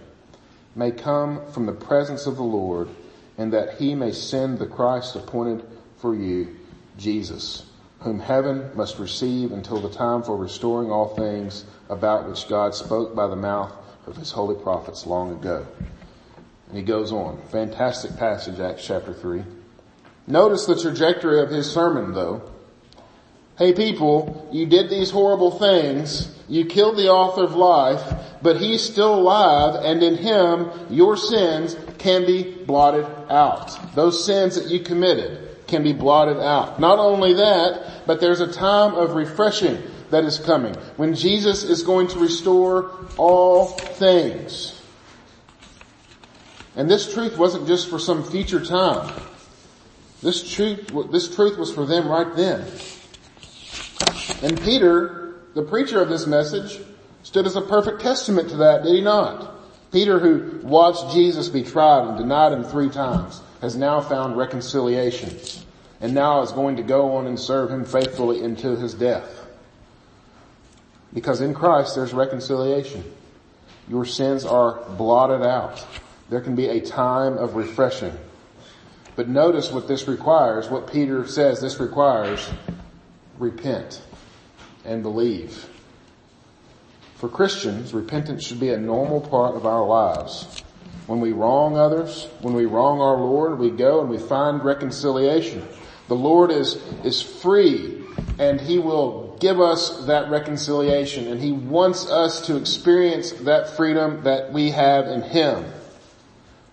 may 0.76 0.92
come 0.92 1.52
from 1.52 1.66
the 1.66 1.74
presence 1.74 2.26
of 2.26 2.38
the 2.38 2.44
Lord, 2.44 2.90
and 3.38 3.54
that 3.54 3.76
he 3.76 3.94
may 3.94 4.12
send 4.12 4.58
the 4.58 4.66
Christ 4.66 5.16
appointed 5.16 5.64
for 5.98 6.16
you, 6.16 6.56
Jesus, 6.98 7.66
whom 8.04 8.20
heaven 8.20 8.70
must 8.76 9.00
receive 9.00 9.54
until 9.54 9.80
the 9.80 9.90
time 9.90 10.24
for 10.24 10.36
restoring 10.36 10.92
all 10.92 11.16
things 11.16 11.64
about 11.90 12.28
which 12.28 12.50
God 12.50 12.76
spoke 12.76 13.16
by 13.16 13.28
the 13.28 13.36
mouth 13.36 13.74
of 14.06 14.18
his 14.18 14.32
holy 14.32 14.62
prophets 14.62 15.06
long 15.06 15.32
ago. 15.32 15.66
And 16.68 16.78
he 16.78 16.84
goes 16.84 17.14
on. 17.14 17.42
Fantastic 17.50 18.18
passage, 18.18 18.60
Acts 18.60 18.86
chapter 18.86 19.14
3. 19.14 19.44
Notice 20.28 20.66
the 20.66 20.80
trajectory 20.80 21.42
of 21.42 21.50
his 21.50 21.72
sermon 21.72 22.14
though. 22.14 22.52
Hey 23.58 23.72
people, 23.72 24.50
you 24.52 24.66
did 24.66 24.90
these 24.90 25.12
horrible 25.12 25.52
things. 25.52 26.30
You 26.50 26.66
killed 26.66 26.98
the 26.98 27.10
author 27.10 27.44
of 27.44 27.56
life, 27.56 28.02
but 28.42 28.60
he's 28.60 28.82
still 28.82 29.16
alive 29.16 29.76
and 29.76 30.04
in 30.04 30.16
him 30.16 30.70
your 30.90 31.16
sins 31.16 31.78
can 32.00 32.26
be 32.26 32.52
blotted 32.66 33.06
out. 33.30 33.96
Those 33.96 34.26
sins 34.26 34.56
that 34.56 34.70
you 34.70 34.82
committed 34.82 35.43
can 35.68 35.84
be 35.84 35.94
blotted 35.94 36.38
out. 36.38 36.80
Not 36.80 37.00
only 37.00 37.34
that, 37.34 38.04
but 38.06 38.20
there's 38.20 38.42
a 38.42 38.52
time 38.52 38.96
of 38.96 39.14
refreshing 39.14 39.82
that 40.10 40.24
is 40.24 40.38
coming 40.38 40.76
when 40.98 41.16
Jesus 41.16 41.64
is 41.64 41.84
going 41.84 42.08
to 42.10 42.20
restore 42.20 42.92
all 43.18 43.68
things. 43.68 44.80
And 46.76 46.90
this 46.90 47.14
truth 47.14 47.38
wasn't 47.38 47.68
just 47.68 47.90
for 47.90 48.00
some 48.00 48.24
future 48.24 48.64
time. 48.64 49.14
This 50.22 50.54
truth, 50.54 50.92
this 51.12 51.36
truth 51.36 51.58
was 51.58 51.72
for 51.72 51.86
them 51.86 52.08
right 52.08 52.36
then. 52.36 52.62
And 54.42 54.60
Peter, 54.62 55.36
the 55.54 55.64
preacher 55.64 56.02
of 56.02 56.10
this 56.10 56.26
message, 56.26 56.80
stood 57.24 57.46
as 57.46 57.56
a 57.56 57.62
perfect 57.62 58.02
testament 58.02 58.50
to 58.50 58.58
that, 58.58 58.84
did 58.84 58.96
he 58.96 59.02
not? 59.02 59.54
Peter 59.92 60.20
who 60.20 60.66
watched 60.66 61.14
Jesus 61.14 61.50
be 61.50 61.64
tried 61.64 62.08
and 62.08 62.18
denied 62.18 62.52
him 62.52 62.64
three 62.64 62.90
times 62.90 63.42
has 63.64 63.78
now 63.78 64.02
found 64.02 64.36
reconciliation 64.36 65.40
and 66.02 66.14
now 66.14 66.42
is 66.42 66.52
going 66.52 66.76
to 66.76 66.84
go 66.84 67.16
on 67.16 67.28
and 67.28 67.40
serve 67.40 67.72
him 67.72 67.86
faithfully 67.86 68.44
until 68.44 68.76
his 68.76 68.94
death. 68.94 69.48
Because 71.14 71.40
in 71.40 71.54
Christ 71.54 71.96
there's 71.96 72.14
reconciliation. 72.14 73.06
Your 73.88 74.04
sins 74.04 74.44
are 74.44 74.84
blotted 74.98 75.44
out. 75.44 75.86
There 76.30 76.42
can 76.42 76.56
be 76.56 76.68
a 76.68 76.82
time 76.82 77.38
of 77.38 77.56
refreshing. 77.56 78.12
But 79.16 79.30
notice 79.30 79.72
what 79.72 79.88
this 79.88 80.10
requires, 80.10 80.68
what 80.68 80.92
Peter 80.92 81.26
says 81.26 81.62
this 81.62 81.80
requires, 81.80 82.50
repent 83.40 84.02
and 84.84 85.02
believe. 85.02 85.70
For 87.16 87.30
Christians, 87.30 87.94
repentance 87.94 88.46
should 88.46 88.60
be 88.60 88.72
a 88.72 88.78
normal 88.78 89.22
part 89.22 89.56
of 89.56 89.66
our 89.66 89.86
lives. 89.86 90.63
When 91.08 91.20
we 91.20 91.34
wrong 91.34 91.78
others, 91.78 92.28
when 92.42 92.54
we 92.54 92.66
wrong 92.66 93.02
our 93.02 93.18
Lord, 93.18 93.60
we 93.60 93.70
go 93.70 94.02
and 94.02 94.10
we 94.10 94.18
find 94.18 94.64
reconciliation. 94.64 95.68
The 96.08 96.16
Lord 96.16 96.52
is, 96.52 96.76
is 97.04 97.22
free 97.22 98.04
and 98.40 98.60
He 98.60 98.80
will 98.80 99.38
give 99.40 99.60
us 99.60 100.06
that 100.06 100.30
reconciliation 100.30 101.28
and 101.28 101.42
He 101.42 101.52
wants 101.52 102.10
us 102.10 102.48
to 102.48 102.58
experience 102.58 103.32
that 103.32 103.76
freedom 103.76 104.24
that 104.24 104.54
we 104.54 104.72
have 104.72 105.08
in 105.08 105.22
Him. 105.22 105.66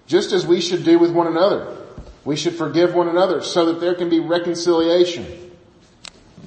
Just 0.07 0.33
as 0.33 0.47
we 0.47 0.61
should 0.61 0.85
do 0.85 0.99
with 0.99 1.13
one 1.13 1.27
another. 1.27 1.77
We 2.25 2.37
should 2.37 2.55
forgive 2.55 2.95
one 2.95 3.09
another 3.09 3.41
so 3.41 3.67
that 3.67 3.81
there 3.81 3.95
can 3.95 4.11
be 4.11 4.21
reconciliation. 4.21 5.51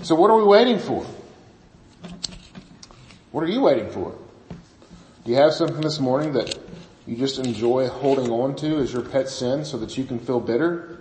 So 0.04 0.16
what 0.16 0.30
are 0.30 0.38
we 0.38 0.44
waiting 0.44 0.80
for? 0.80 1.06
What 3.32 3.44
are 3.44 3.48
you 3.48 3.62
waiting 3.62 3.90
for? 3.90 4.16
Do 5.26 5.32
you 5.32 5.38
have 5.38 5.54
something 5.54 5.82
this 5.82 6.00
morning 6.00 6.34
that 6.34 6.56
you 7.06 7.18
just 7.18 7.40
enjoy 7.40 7.88
holding 7.88 8.30
on 8.32 8.56
to 8.58 8.78
as 8.78 8.94
your 8.94 9.02
pet 9.02 9.28
sin 9.28 9.66
so 9.66 9.78
that 9.78 9.98
you 9.98 10.06
can 10.06 10.20
feel 10.20 10.40
bitter? 10.40 11.00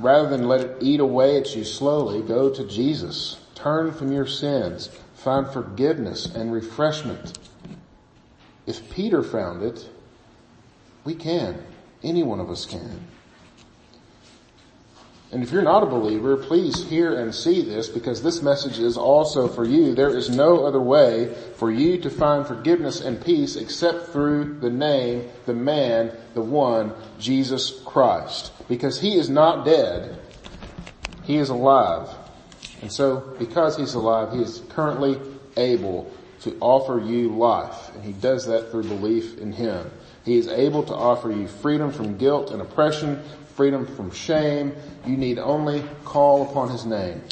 Rather 0.00 0.28
than 0.28 0.48
let 0.48 0.60
it 0.60 0.76
eat 0.80 0.98
away 0.98 1.38
at 1.38 1.54
you 1.54 1.64
slowly, 1.64 2.22
go 2.22 2.50
to 2.52 2.66
Jesus. 2.66 3.38
Turn 3.54 3.92
from 3.92 4.10
your 4.10 4.26
sins. 4.26 4.90
Find 5.14 5.46
forgiveness 5.46 6.26
and 6.26 6.52
refreshment. 6.52 7.38
If 8.66 8.90
Peter 8.90 9.22
found 9.22 9.62
it, 9.62 9.88
we 11.04 11.14
can. 11.14 11.64
Any 12.02 12.24
one 12.24 12.40
of 12.40 12.50
us 12.50 12.64
can. 12.66 13.06
And 15.32 15.42
if 15.42 15.50
you're 15.50 15.62
not 15.62 15.82
a 15.82 15.86
believer, 15.86 16.36
please 16.36 16.84
hear 16.84 17.18
and 17.18 17.34
see 17.34 17.62
this 17.62 17.88
because 17.88 18.22
this 18.22 18.42
message 18.42 18.78
is 18.78 18.98
also 18.98 19.48
for 19.48 19.64
you. 19.64 19.94
There 19.94 20.14
is 20.14 20.28
no 20.28 20.66
other 20.66 20.80
way 20.80 21.34
for 21.56 21.70
you 21.70 21.96
to 22.02 22.10
find 22.10 22.46
forgiveness 22.46 23.00
and 23.00 23.24
peace 23.24 23.56
except 23.56 24.08
through 24.08 24.58
the 24.60 24.68
name, 24.68 25.30
the 25.46 25.54
man, 25.54 26.12
the 26.34 26.42
one, 26.42 26.92
Jesus 27.18 27.80
Christ. 27.86 28.52
Because 28.68 29.00
he 29.00 29.16
is 29.16 29.30
not 29.30 29.64
dead. 29.64 30.18
He 31.24 31.38
is 31.38 31.48
alive. 31.48 32.10
And 32.82 32.92
so 32.92 33.34
because 33.38 33.78
he's 33.78 33.94
alive, 33.94 34.34
he 34.34 34.42
is 34.42 34.62
currently 34.68 35.18
able 35.56 36.12
to 36.40 36.54
offer 36.60 37.00
you 37.00 37.34
life. 37.34 37.94
And 37.94 38.04
he 38.04 38.12
does 38.12 38.44
that 38.48 38.70
through 38.70 38.84
belief 38.84 39.38
in 39.38 39.52
him. 39.52 39.90
He 40.24 40.36
is 40.36 40.48
able 40.48 40.82
to 40.84 40.94
offer 40.94 41.30
you 41.30 41.48
freedom 41.48 41.90
from 41.90 42.16
guilt 42.16 42.50
and 42.50 42.62
oppression, 42.62 43.22
freedom 43.56 43.86
from 43.86 44.10
shame. 44.10 44.72
You 45.06 45.16
need 45.16 45.38
only 45.38 45.84
call 46.04 46.48
upon 46.48 46.70
his 46.70 46.84
name 46.86 47.22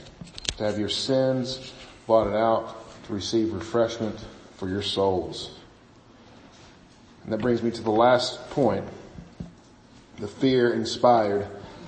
to 0.57 0.65
have 0.65 0.79
your 0.79 0.89
sins 0.89 1.73
blotted 2.07 2.37
out, 2.37 2.77
to 3.05 3.15
receive 3.15 3.53
refreshment 3.53 4.19
for 4.57 4.69
your 4.69 4.83
souls. 4.83 5.53
And 7.25 7.33
that 7.33 7.39
brings 7.39 7.63
me 7.63 7.71
to 7.71 7.83
the 7.83 7.91
last 7.91 8.51
point, 8.51 8.85
the 10.19 10.27
fear 10.27 10.73
inspired 10.73 11.47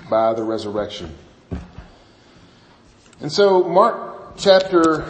by 0.08 0.32
the 0.34 0.42
resurrection. 0.42 1.14
And 3.20 3.30
so 3.30 3.64
Mark 3.64 4.36
chapter 4.36 5.06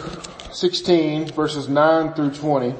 16 0.51 1.27
verses 1.27 1.67
9 1.67 2.13
through 2.13 2.31
20, 2.31 2.75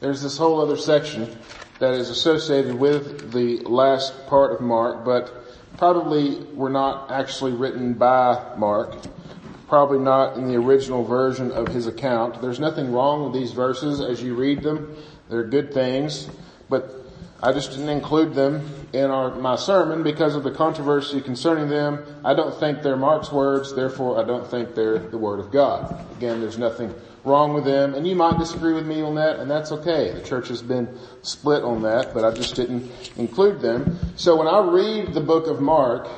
there's 0.00 0.22
this 0.22 0.36
whole 0.36 0.60
other 0.60 0.76
section 0.76 1.36
that 1.82 1.94
is 1.94 2.10
associated 2.10 2.76
with 2.76 3.32
the 3.32 3.58
last 3.64 4.28
part 4.28 4.52
of 4.52 4.60
Mark, 4.60 5.04
but 5.04 5.44
probably 5.78 6.36
were 6.54 6.70
not 6.70 7.10
actually 7.10 7.50
written 7.50 7.92
by 7.94 8.40
Mark, 8.56 8.94
probably 9.66 9.98
not 9.98 10.36
in 10.36 10.46
the 10.46 10.54
original 10.54 11.02
version 11.02 11.50
of 11.50 11.66
his 11.66 11.88
account. 11.88 12.40
There's 12.40 12.60
nothing 12.60 12.92
wrong 12.92 13.24
with 13.24 13.32
these 13.32 13.50
verses 13.50 14.00
as 14.00 14.22
you 14.22 14.36
read 14.36 14.62
them. 14.62 14.96
They're 15.28 15.42
good 15.42 15.74
things, 15.74 16.28
but 16.70 17.01
I 17.42 17.52
just 17.52 17.72
didn't 17.72 17.88
include 17.88 18.34
them 18.34 18.68
in 18.92 19.10
our, 19.10 19.34
my 19.34 19.56
sermon 19.56 20.04
because 20.04 20.36
of 20.36 20.44
the 20.44 20.52
controversy 20.52 21.20
concerning 21.20 21.68
them. 21.68 22.04
I 22.24 22.34
don't 22.34 22.54
think 22.54 22.82
they're 22.82 22.96
Mark's 22.96 23.32
words, 23.32 23.74
therefore 23.74 24.22
I 24.22 24.24
don't 24.24 24.46
think 24.46 24.76
they're 24.76 24.98
the 24.98 25.18
word 25.18 25.40
of 25.40 25.50
God. 25.50 26.06
Again, 26.16 26.40
there's 26.40 26.58
nothing 26.58 26.94
wrong 27.24 27.52
with 27.52 27.64
them, 27.64 27.94
and 27.94 28.06
you 28.06 28.14
might 28.14 28.38
disagree 28.38 28.74
with 28.74 28.86
me 28.86 29.02
on 29.02 29.16
that, 29.16 29.40
and 29.40 29.50
that's 29.50 29.72
okay. 29.72 30.12
The 30.12 30.22
church 30.22 30.48
has 30.48 30.62
been 30.62 30.88
split 31.22 31.64
on 31.64 31.82
that, 31.82 32.14
but 32.14 32.24
I 32.24 32.30
just 32.30 32.54
didn't 32.54 32.90
include 33.16 33.60
them. 33.60 33.98
So 34.14 34.36
when 34.36 34.46
I 34.46 34.60
read 34.60 35.12
the 35.12 35.20
book 35.20 35.48
of 35.48 35.60
Mark, 35.60 36.08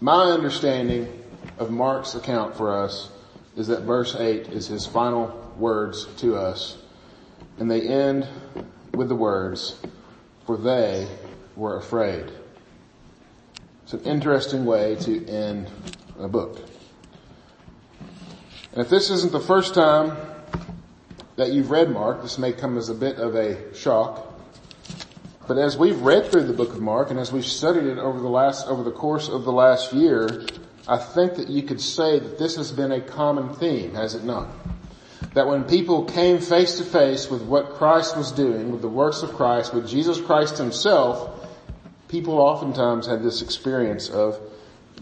my 0.00 0.24
understanding 0.24 1.22
of 1.58 1.70
Mark's 1.70 2.16
account 2.16 2.56
for 2.56 2.76
us 2.76 3.10
is 3.56 3.68
that 3.68 3.82
verse 3.82 4.16
8 4.16 4.48
is 4.48 4.66
his 4.66 4.86
final 4.86 5.54
words 5.56 6.06
to 6.16 6.36
us, 6.36 6.78
and 7.58 7.70
they 7.70 7.82
end 7.82 8.26
with 8.96 9.08
the 9.08 9.14
words, 9.14 9.76
for 10.46 10.56
they 10.56 11.06
were 11.54 11.76
afraid. 11.76 12.30
It's 13.84 13.92
an 13.92 14.02
interesting 14.04 14.64
way 14.64 14.96
to 14.96 15.26
end 15.28 15.70
a 16.18 16.28
book. 16.28 16.58
And 18.72 18.80
if 18.84 18.90
this 18.90 19.10
isn't 19.10 19.32
the 19.32 19.40
first 19.40 19.74
time 19.74 20.16
that 21.36 21.52
you've 21.52 21.70
read 21.70 21.90
Mark, 21.90 22.22
this 22.22 22.38
may 22.38 22.52
come 22.52 22.76
as 22.76 22.88
a 22.88 22.94
bit 22.94 23.16
of 23.16 23.34
a 23.34 23.74
shock. 23.74 24.26
But 25.46 25.58
as 25.58 25.78
we've 25.78 26.00
read 26.00 26.32
through 26.32 26.44
the 26.44 26.52
book 26.52 26.70
of 26.70 26.80
Mark 26.80 27.10
and 27.10 27.20
as 27.20 27.30
we've 27.30 27.46
studied 27.46 27.84
it 27.84 27.98
over 27.98 28.18
the 28.18 28.28
last, 28.28 28.66
over 28.66 28.82
the 28.82 28.90
course 28.90 29.28
of 29.28 29.44
the 29.44 29.52
last 29.52 29.92
year, 29.92 30.44
I 30.88 30.98
think 30.98 31.36
that 31.36 31.48
you 31.48 31.62
could 31.62 31.80
say 31.80 32.18
that 32.18 32.38
this 32.38 32.56
has 32.56 32.72
been 32.72 32.92
a 32.92 33.00
common 33.00 33.54
theme, 33.54 33.94
has 33.94 34.14
it 34.14 34.24
not? 34.24 34.48
That 35.34 35.46
when 35.46 35.64
people 35.64 36.04
came 36.04 36.38
face 36.38 36.78
to 36.78 36.84
face 36.84 37.30
with 37.30 37.42
what 37.42 37.74
Christ 37.74 38.16
was 38.16 38.32
doing, 38.32 38.70
with 38.72 38.82
the 38.82 38.88
works 38.88 39.22
of 39.22 39.32
Christ, 39.34 39.74
with 39.74 39.88
Jesus 39.88 40.20
Christ 40.20 40.58
himself, 40.58 41.46
people 42.08 42.38
oftentimes 42.38 43.06
had 43.06 43.22
this 43.22 43.42
experience 43.42 44.08
of 44.08 44.38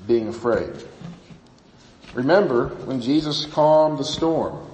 being 0.07 0.29
afraid. 0.29 0.73
Remember 2.15 2.69
when 2.85 3.01
Jesus 3.01 3.47
calmed 3.47 3.99
the 3.99 4.05
storm, 4.05 4.67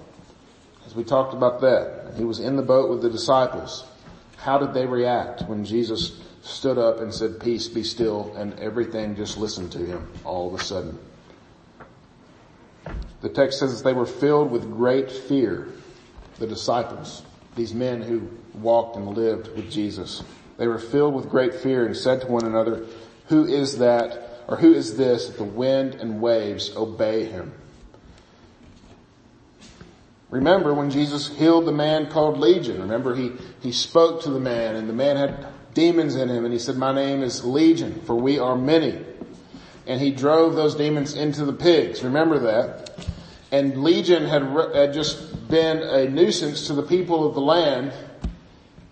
as 0.86 0.94
we 0.94 1.04
talked 1.04 1.32
about 1.34 1.60
that, 1.62 2.14
he 2.16 2.24
was 2.24 2.40
in 2.40 2.56
the 2.56 2.62
boat 2.62 2.90
with 2.90 3.00
the 3.00 3.10
disciples. 3.10 3.84
How 4.36 4.58
did 4.58 4.74
they 4.74 4.86
react 4.86 5.42
when 5.42 5.64
Jesus 5.64 6.20
stood 6.42 6.78
up 6.78 7.00
and 7.00 7.14
said, 7.14 7.40
peace 7.40 7.68
be 7.68 7.84
still, 7.84 8.34
and 8.36 8.58
everything 8.58 9.14
just 9.14 9.36
listened 9.38 9.72
to 9.72 9.78
him 9.78 10.10
all 10.24 10.52
of 10.52 10.60
a 10.60 10.64
sudden? 10.64 10.98
The 13.20 13.28
text 13.28 13.58
says 13.58 13.82
they 13.82 13.92
were 13.92 14.06
filled 14.06 14.50
with 14.50 14.70
great 14.70 15.10
fear, 15.10 15.68
the 16.38 16.46
disciples, 16.46 17.22
these 17.54 17.74
men 17.74 18.00
who 18.00 18.28
walked 18.54 18.96
and 18.96 19.08
lived 19.08 19.54
with 19.54 19.70
Jesus. 19.70 20.22
They 20.56 20.66
were 20.66 20.78
filled 20.78 21.14
with 21.14 21.28
great 21.28 21.54
fear 21.54 21.86
and 21.86 21.96
said 21.96 22.22
to 22.22 22.26
one 22.26 22.44
another, 22.44 22.86
who 23.28 23.46
is 23.46 23.78
that, 23.78 24.44
or 24.48 24.56
who 24.56 24.72
is 24.72 24.96
this 24.96 25.26
that 25.26 25.36
the 25.36 25.44
wind 25.44 25.94
and 25.96 26.20
waves 26.20 26.74
obey 26.76 27.26
him? 27.26 27.52
Remember 30.30 30.72
when 30.72 30.90
Jesus 30.90 31.28
healed 31.28 31.66
the 31.66 31.72
man 31.72 32.08
called 32.10 32.38
Legion. 32.38 32.80
Remember 32.80 33.14
he, 33.14 33.32
he 33.60 33.72
spoke 33.72 34.22
to 34.22 34.30
the 34.30 34.40
man 34.40 34.76
and 34.76 34.88
the 34.88 34.92
man 34.92 35.16
had 35.16 35.46
demons 35.74 36.14
in 36.14 36.28
him 36.28 36.44
and 36.44 36.52
he 36.52 36.58
said, 36.58 36.76
my 36.76 36.94
name 36.94 37.22
is 37.22 37.44
Legion 37.44 38.00
for 38.02 38.14
we 38.14 38.38
are 38.38 38.56
many. 38.56 39.04
And 39.90 40.00
he 40.00 40.12
drove 40.12 40.54
those 40.54 40.76
demons 40.76 41.14
into 41.14 41.44
the 41.44 41.52
pigs. 41.52 42.04
Remember 42.04 42.38
that. 42.38 42.92
And 43.50 43.82
Legion 43.82 44.24
had, 44.24 44.44
had 44.72 44.94
just 44.94 45.48
been 45.48 45.78
a 45.78 46.08
nuisance 46.08 46.68
to 46.68 46.74
the 46.74 46.84
people 46.84 47.26
of 47.26 47.34
the 47.34 47.40
land 47.40 47.92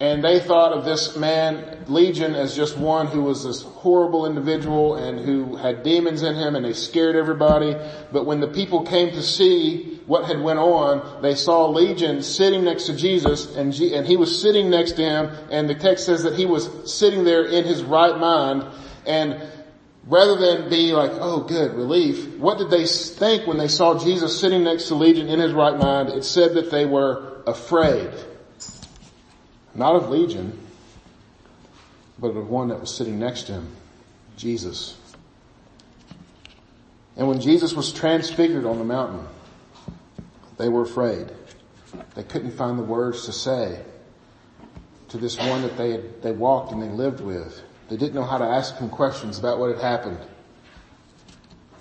and 0.01 0.25
they 0.25 0.41
thought 0.41 0.73
of 0.73 0.85
this 0.85 1.17
man, 1.17 1.85
Legion, 1.87 2.35
as 2.35 2.55
just 2.57 2.77
one 2.77 3.07
who 3.07 3.23
was 3.23 3.45
this 3.45 3.63
horrible 3.63 4.27
individual 4.27 4.97
and 4.97 5.21
who 5.21 5.55
had 5.55 5.85
demons 5.85 6.23
in 6.23 6.35
him 6.35 6.57
and 6.57 6.65
they 6.65 6.73
scared 6.73 7.15
everybody. 7.15 7.77
But 8.11 8.27
when 8.27 8.41
the 8.41 8.49
people 8.49 8.83
came 8.83 9.13
to 9.13 9.23
see 9.23 10.01
what 10.07 10.25
had 10.25 10.41
went 10.41 10.59
on, 10.59 11.23
they 11.23 11.37
saw 11.37 11.69
Legion 11.69 12.23
sitting 12.23 12.65
next 12.65 12.87
to 12.87 12.97
Jesus 12.97 13.55
and, 13.55 13.73
G- 13.73 13.95
and 13.95 14.05
he 14.05 14.17
was 14.17 14.41
sitting 14.41 14.69
next 14.69 14.93
to 14.93 15.03
him 15.03 15.31
and 15.51 15.69
the 15.69 15.77
text 15.77 16.07
says 16.07 16.25
that 16.25 16.35
he 16.35 16.45
was 16.45 16.93
sitting 16.93 17.23
there 17.23 17.45
in 17.45 17.65
his 17.65 17.85
right 17.85 18.19
mind 18.19 18.65
and 19.07 19.41
rather 20.09 20.37
than 20.37 20.71
be 20.71 20.93
like, 20.93 21.13
oh 21.15 21.43
good, 21.43 21.75
relief, 21.75 22.37
what 22.39 22.59
did 22.59 22.71
they 22.71 22.87
think 22.87 23.47
when 23.47 23.59
they 23.59 23.69
saw 23.69 23.99
Jesus 23.99 24.41
sitting 24.41 24.65
next 24.65 24.89
to 24.89 24.95
Legion 24.95 25.29
in 25.29 25.39
his 25.39 25.53
right 25.53 25.79
mind? 25.79 26.09
It 26.09 26.25
said 26.25 26.55
that 26.55 26.71
they 26.71 26.87
were 26.87 27.43
afraid. 27.47 28.11
Not 29.75 29.95
of 29.95 30.09
Legion, 30.09 30.59
but 32.19 32.29
of 32.29 32.49
one 32.49 32.69
that 32.69 32.81
was 32.81 32.95
sitting 32.95 33.19
next 33.19 33.45
to 33.45 33.53
him, 33.53 33.69
Jesus. 34.37 34.97
And 37.17 37.29
when 37.29 37.41
Jesus 37.41 37.75
was 37.75 37.93
transfigured 37.93 38.65
on 38.65 38.79
the 38.79 38.85
mountain, 38.85 39.27
they 40.57 40.69
were 40.69 40.83
afraid. 40.83 41.31
They 42.15 42.23
couldn't 42.23 42.53
find 42.53 42.79
the 42.79 42.83
words 42.83 43.27
to 43.27 43.33
say 43.33 43.85
to 45.09 45.19
this 45.19 45.39
one 45.39 45.63
that 45.63 45.77
they 45.77 45.93
had, 45.93 46.23
they 46.23 46.33
walked 46.33 46.73
and 46.73 46.83
they 46.83 46.89
lived 46.89 47.21
with. 47.21 47.63
They 47.89 47.97
didn't 47.97 48.15
know 48.15 48.25
how 48.25 48.39
to 48.39 48.45
ask 48.45 48.77
him 48.77 48.91
questions 48.91 49.39
about 49.39 49.59
what 49.59 49.71
had 49.71 49.81
happened. 49.81 50.19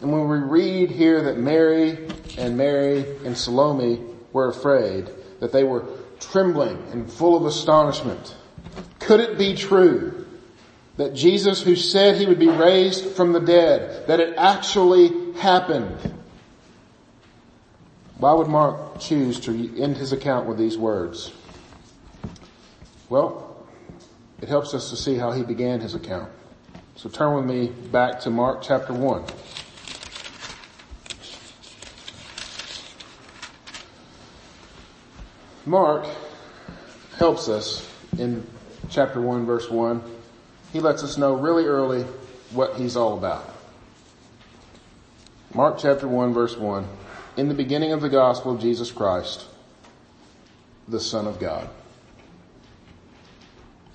And 0.02 0.12
when 0.12 0.28
we 0.28 0.38
read 0.38 0.92
here 0.92 1.24
that 1.24 1.38
Mary 1.38 2.08
and 2.38 2.58
Mary 2.58 3.06
and 3.26 3.38
Salome 3.38 4.02
were 4.32 4.48
afraid, 4.48 5.10
that 5.40 5.52
they 5.52 5.64
were 5.64 5.86
trembling 6.20 6.78
and 6.92 7.12
full 7.12 7.36
of 7.36 7.46
astonishment. 7.46 8.36
Could 9.00 9.20
it 9.20 9.38
be 9.38 9.56
true 9.56 10.26
that 10.98 11.14
Jesus 11.14 11.62
who 11.62 11.76
said 11.76 12.16
he 12.16 12.26
would 12.26 12.40
be 12.40 12.50
raised 12.50 13.06
from 13.16 13.34
the 13.34 13.40
dead, 13.40 14.08
that 14.08 14.20
it 14.20 14.36
actually 14.38 15.34
happened? 15.34 16.14
Why 18.18 18.34
would 18.34 18.48
Mark 18.48 19.00
choose 19.00 19.40
to 19.42 19.82
end 19.82 19.98
his 19.98 20.12
account 20.12 20.48
with 20.48 20.58
these 20.58 20.78
words? 20.78 21.32
Well, 23.10 23.47
it 24.42 24.50
helps 24.50 24.74
us 24.74 24.90
to 24.90 24.96
see 24.96 25.16
how 25.16 25.32
he 25.32 25.44
began 25.44 25.80
his 25.80 25.96
account. 25.96 26.32
So 26.96 27.10
turn 27.10 27.36
with 27.36 27.46
me 27.46 27.68
back 27.68 28.20
to 28.22 28.30
Mark 28.30 28.62
chapter 28.62 28.94
1. 28.94 29.24
Mark 35.66 36.08
helps 37.18 37.50
us 37.50 37.88
in 38.18 38.46
chapter 38.90 39.22
1 39.22 39.46
verse 39.46 39.70
1. 39.70 40.02
He 40.72 40.80
lets 40.80 41.04
us 41.04 41.18
know 41.18 41.36
really 41.36 41.66
early 41.66 42.04
what 42.52 42.78
he's 42.78 42.96
all 42.96 43.18
about. 43.18 43.54
Mark 45.54 45.78
chapter 45.78 46.08
1 46.08 46.34
verse 46.34 46.56
1. 46.56 46.88
In 47.36 47.48
the 47.48 47.54
beginning 47.54 47.92
of 47.92 48.02
the 48.02 48.10
gospel 48.10 48.54
of 48.54 48.62
Jesus 48.62 48.92
Christ, 48.92 49.46
the 50.88 51.00
Son 51.00 51.28
of 51.28 51.40
God. 51.40 51.70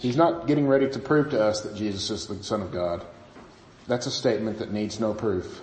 He's 0.03 0.17
not 0.17 0.49
getting 0.49 0.67
ready 0.67 0.91
to 0.91 0.99
prove 0.99 1.31
to 1.31 1.41
us 1.41 1.61
that 1.61 1.77
Jesus 1.77 2.11
is 2.11 2.27
the 2.27 2.43
Son 2.43 2.61
of 2.61 2.73
God. 2.73 3.07
That's 3.87 4.07
a 4.07 4.11
statement 4.11 4.59
that 4.59 4.73
needs 4.73 4.99
no 4.99 5.15
proof. 5.15 5.61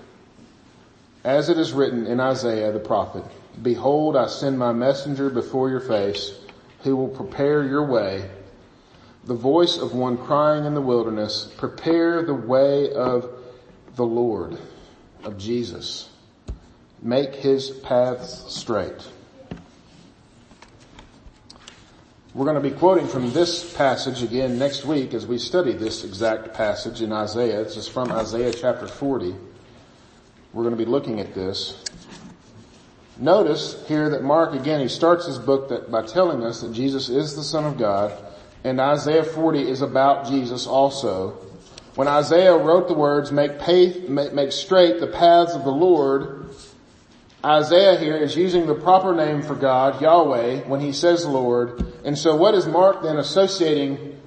As 1.26 1.50
it 1.50 1.58
is 1.58 1.74
written 1.74 2.08
in 2.08 2.22
Isaiah 2.22 2.72
the 2.72 2.80
prophet, 2.80 3.26
Behold, 3.62 4.16
I 4.16 4.28
send 4.28 4.58
my 4.58 4.72
messenger 4.72 5.30
before 5.30 5.70
your 5.70 5.82
face 5.82 6.40
who 6.84 6.96
will 6.96 7.10
prepare 7.10 7.66
your 7.66 7.86
way. 7.86 8.30
The 9.26 9.34
voice 9.34 9.78
of 9.78 9.94
one 9.94 10.18
crying 10.18 10.64
in 10.64 10.74
the 10.74 10.80
wilderness, 10.80 11.52
prepare 11.58 12.24
the 12.24 12.34
way 12.34 12.94
of 12.94 13.30
the 13.98 14.06
Lord, 14.06 14.58
of 15.26 15.38
Jesus. 15.38 16.08
Make 17.02 17.36
his 17.36 17.72
paths 17.72 18.56
straight. 18.56 19.06
We're 22.40 22.46
going 22.46 22.64
to 22.64 22.70
be 22.70 22.74
quoting 22.74 23.06
from 23.06 23.34
this 23.34 23.74
passage 23.74 24.24
again 24.24 24.58
next 24.58 24.86
week 24.86 25.14
as 25.14 25.28
we 25.28 25.38
study 25.38 25.74
this 25.74 26.06
exact 26.06 26.54
passage 26.54 27.02
in 27.02 27.12
Isaiah. 27.12 27.66
This 27.66 27.76
is 27.76 27.90
from 27.90 28.14
Isaiah 28.14 28.54
chapter 28.54 28.88
40. 28.88 29.36
We're 30.54 30.64
going 30.64 30.74
to 30.74 30.82
be 30.82 30.90
looking 30.90 31.20
at 31.20 31.34
this. 31.34 31.84
Notice 33.18 33.86
here 33.90 34.10
that 34.12 34.24
Mark 34.24 34.54
again, 34.54 34.80
he 34.80 34.88
starts 34.88 35.26
his 35.26 35.38
book 35.38 35.68
that, 35.68 35.92
by 35.92 36.06
telling 36.06 36.42
us 36.46 36.62
that 36.62 36.72
Jesus 36.72 37.10
is 37.10 37.36
the 37.36 37.44
Son 37.44 37.66
of 37.66 37.78
God, 37.78 38.18
and 38.64 38.80
Isaiah 38.80 39.26
40 39.26 39.70
is 39.70 39.82
about 39.82 40.26
Jesus 40.26 40.66
also. 40.66 41.32
When 41.96 42.08
Isaiah 42.08 42.56
wrote 42.56 42.88
the 42.88 42.94
words, 42.94 43.34
make, 43.34 43.60
pay, 43.60 44.00
make, 44.08 44.34
make 44.34 44.54
straight 44.54 45.02
the 45.02 45.08
paths 45.08 45.56
of 45.56 45.66
the 45.66 45.72
Lord, 45.72 46.56
Isaiah 47.44 47.98
here 47.98 48.18
is 48.18 48.36
using 48.36 48.68
the 48.68 48.76
proper 48.76 49.16
name 49.16 49.42
for 49.42 49.56
God, 49.56 50.02
Yahweh, 50.02 50.68
when 50.68 50.82
he 50.82 50.92
says 50.92 51.26
Lord. 51.26 51.86
And 52.04 52.18
so 52.18 52.36
what 52.36 52.54
is 52.54 52.68
Mark 52.68 53.02
then 53.02 53.18
associating 53.18 54.20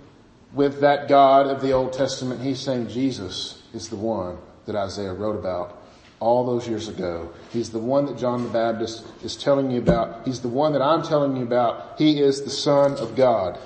with 0.54 0.80
that 0.80 1.08
God 1.08 1.46
of 1.46 1.60
the 1.60 1.72
Old 1.72 1.92
Testament? 1.92 2.40
He's 2.40 2.60
saying 2.60 2.88
Jesus 2.88 3.62
is 3.74 3.90
the 3.90 3.96
one 3.96 4.38
that 4.64 4.76
Isaiah 4.76 5.12
wrote 5.12 5.38
about 5.38 5.82
all 6.20 6.46
those 6.46 6.66
years 6.66 6.88
ago. 6.88 7.32
He's 7.50 7.70
the 7.70 7.78
one 7.78 8.06
that 8.06 8.16
John 8.16 8.44
the 8.44 8.48
Baptist 8.48 9.04
is 9.22 9.36
telling 9.36 9.70
you 9.70 9.80
about. 9.80 10.24
He's 10.24 10.40
the 10.40 10.48
one 10.48 10.72
that 10.72 10.80
I'm 10.80 11.02
telling 11.02 11.36
you 11.36 11.42
about. 11.42 11.98
He 11.98 12.20
is 12.20 12.42
the 12.42 12.50
Son 12.50 12.92
of 12.92 13.14
God. 13.14 13.58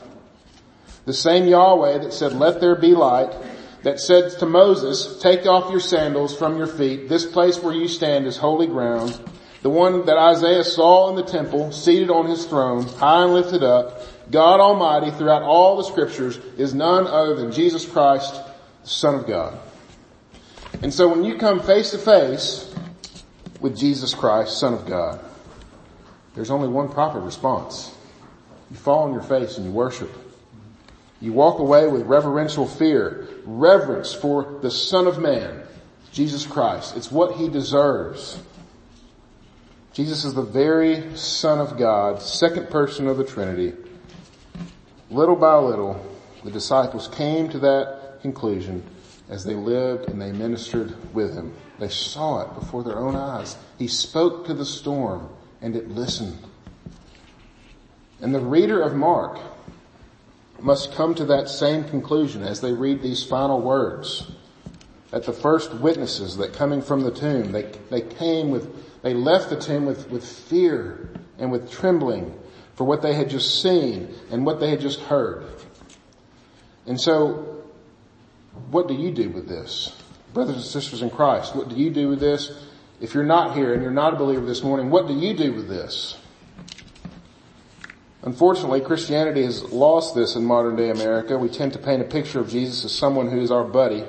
The 1.05 1.15
same 1.15 1.47
Yahweh 1.47 1.99
that 1.99 2.13
said, 2.13 2.33
let 2.33 2.61
there 2.61 2.75
be 2.75 2.95
light, 2.95 3.33
that 3.87 4.01
said 4.01 4.37
to 4.41 4.47
Moses, 4.47 5.17
take 5.21 5.47
off 5.47 5.71
your 5.71 5.79
sandals 5.79 6.37
from 6.37 6.57
your 6.57 6.67
feet. 6.67 7.09
This 7.09 7.25
place 7.25 7.63
where 7.63 7.73
you 7.73 7.87
stand 7.87 8.27
is 8.27 8.37
holy 8.37 8.67
ground. 8.67 9.17
The 9.63 9.71
one 9.71 10.07
that 10.07 10.19
Isaiah 10.19 10.65
saw 10.65 11.09
in 11.09 11.15
the 11.15 11.23
temple, 11.23 11.71
seated 11.71 12.11
on 12.11 12.27
his 12.27 12.47
throne, 12.47 12.83
high 12.83 13.23
and 13.23 13.33
lifted 13.33 13.63
up, 13.63 14.03
God 14.33 14.59
Almighty 14.59 15.13
throughout 15.13 15.43
all 15.43 15.77
the 15.77 15.85
scriptures 15.85 16.39
is 16.59 16.75
none 16.75 17.07
other 17.07 17.37
than 17.37 17.53
Jesus 17.53 17.89
Christ, 17.89 18.35
the 18.83 18.89
Son 18.89 19.15
of 19.15 19.25
God. 19.29 19.57
And 20.83 20.93
so 20.93 21.07
when 21.07 21.23
you 21.23 21.37
come 21.37 21.61
face 21.61 21.93
to 21.93 21.99
face 21.99 22.75
with 23.61 23.79
Jesus 23.79 24.15
Christ, 24.15 24.59
Son 24.59 24.75
of 24.75 24.85
God, 24.85 25.21
there's 26.35 26.51
only 26.51 26.67
one 26.67 26.89
proper 26.89 27.21
response. 27.21 27.95
You 28.69 28.79
fall 28.79 29.05
on 29.05 29.13
your 29.13 29.23
face 29.23 29.59
and 29.59 29.65
you 29.65 29.71
worship. 29.71 30.11
You 31.27 31.33
walk 31.33 31.59
away 31.59 31.89
with 31.89 32.03
reverential 32.03 32.69
fear, 32.69 33.27
reverence 33.45 34.15
for 34.15 34.61
the 34.63 34.71
Son 34.71 35.09
of 35.09 35.19
Man, 35.19 35.65
Jesus 36.13 36.47
Christ. 36.47 36.97
It's 36.97 37.11
what 37.11 37.35
he 37.35 37.49
deserves. 37.49 38.41
Jesus 39.93 40.25
is 40.25 40.35
the 40.35 40.43
very 40.43 41.17
Son 41.17 41.59
of 41.59 41.77
God, 41.77 42.23
second 42.23 42.71
person 42.71 43.09
of 43.09 43.17
the 43.17 43.25
Trinity. 43.25 43.73
Little 45.11 45.35
by 45.35 45.57
little, 45.57 46.01
the 46.45 46.51
disciples 46.53 47.09
came 47.09 47.49
to 47.49 47.59
that 47.59 48.21
conclusion 48.23 48.85
as 49.29 49.43
they 49.43 49.55
lived 49.55 50.09
and 50.09 50.23
they 50.23 50.31
ministered 50.31 50.95
with 51.13 51.35
him. 51.35 51.53
They 51.81 51.89
saw 51.89 52.43
it 52.43 52.55
before 52.55 52.85
their 52.85 53.01
own 53.01 53.17
eyes. 53.17 53.57
He 53.81 53.89
spoke 53.89 54.47
to 54.47 54.55
the 54.55 54.65
storm 54.65 55.29
and 55.61 55.75
it 55.75 55.89
listened. 55.89 56.39
And 58.21 58.33
the 58.33 58.39
reader 58.39 58.81
of 58.81 58.95
Mark 58.95 59.41
must 60.61 60.93
come 60.93 61.15
to 61.15 61.25
that 61.27 61.49
same 61.49 61.85
conclusion 61.85 62.43
as 62.43 62.61
they 62.61 62.73
read 62.73 63.03
these 63.03 63.25
final 63.25 63.61
words. 63.61 64.31
At 65.13 65.25
the 65.25 65.33
first 65.33 65.73
witnesses 65.75 66.37
that 66.39 66.53
coming 66.53 66.83
from 66.83 67.01
the 67.01 67.11
tomb, 67.11 67.53
they, 67.53 67.71
they 67.91 68.01
came 68.01 68.51
with, 68.51 69.03
they 69.03 69.15
left 69.15 69.51
the 69.51 69.59
tomb 69.59 69.87
with, 69.87 70.11
with 70.11 70.27
fear 70.27 71.11
and 71.39 71.53
with 71.53 71.71
trembling 71.71 72.39
for 72.75 72.85
what 72.85 73.03
they 73.03 73.15
had 73.15 73.31
just 73.31 73.63
seen 73.63 74.15
and 74.31 74.45
what 74.45 74.61
they 74.61 74.71
had 74.71 74.81
just 74.81 75.01
heard. 75.01 75.47
And 76.87 77.01
so, 77.01 77.65
what 78.71 78.89
do 78.89 78.95
you 78.95 79.11
do 79.11 79.31
with 79.31 79.49
this? 79.49 79.97
Brothers 80.35 80.57
and 80.57 80.65
sisters 80.65 81.03
in 81.03 81.11
Christ, 81.11 81.55
what 81.55 81.69
do 81.69 81.77
you 81.77 81.91
do 81.91 82.09
with 82.09 82.21
this? 82.21 82.67
If 83.01 83.15
you're 83.15 83.25
not 83.25 83.55
here 83.55 83.75
and 83.75 83.83
you're 83.83 83.91
not 83.91 84.15
a 84.15 84.17
believer 84.17 84.45
this 84.45 84.63
morning, 84.63 84.91
what 84.91 85.07
do 85.07 85.15
you 85.15 85.35
do 85.35 85.53
with 85.53 85.69
this? 85.69 86.17
Unfortunately, 88.27 88.81
Christianity 88.81 89.45
has 89.45 89.63
lost 89.71 90.17
this 90.17 90.35
in 90.35 90.45
modern 90.45 90.75
day 90.75 90.91
America. 90.91 91.39
We 91.39 91.49
tend 91.49 91.73
to 91.75 91.79
paint 91.79 92.03
a 92.03 92.05
picture 92.05 92.41
of 92.41 92.49
Jesus 92.49 92.85
as 92.85 92.93
someone 92.93 93.31
who 93.31 93.41
is 93.41 93.53
our 93.53 93.63
buddy, 93.63 94.05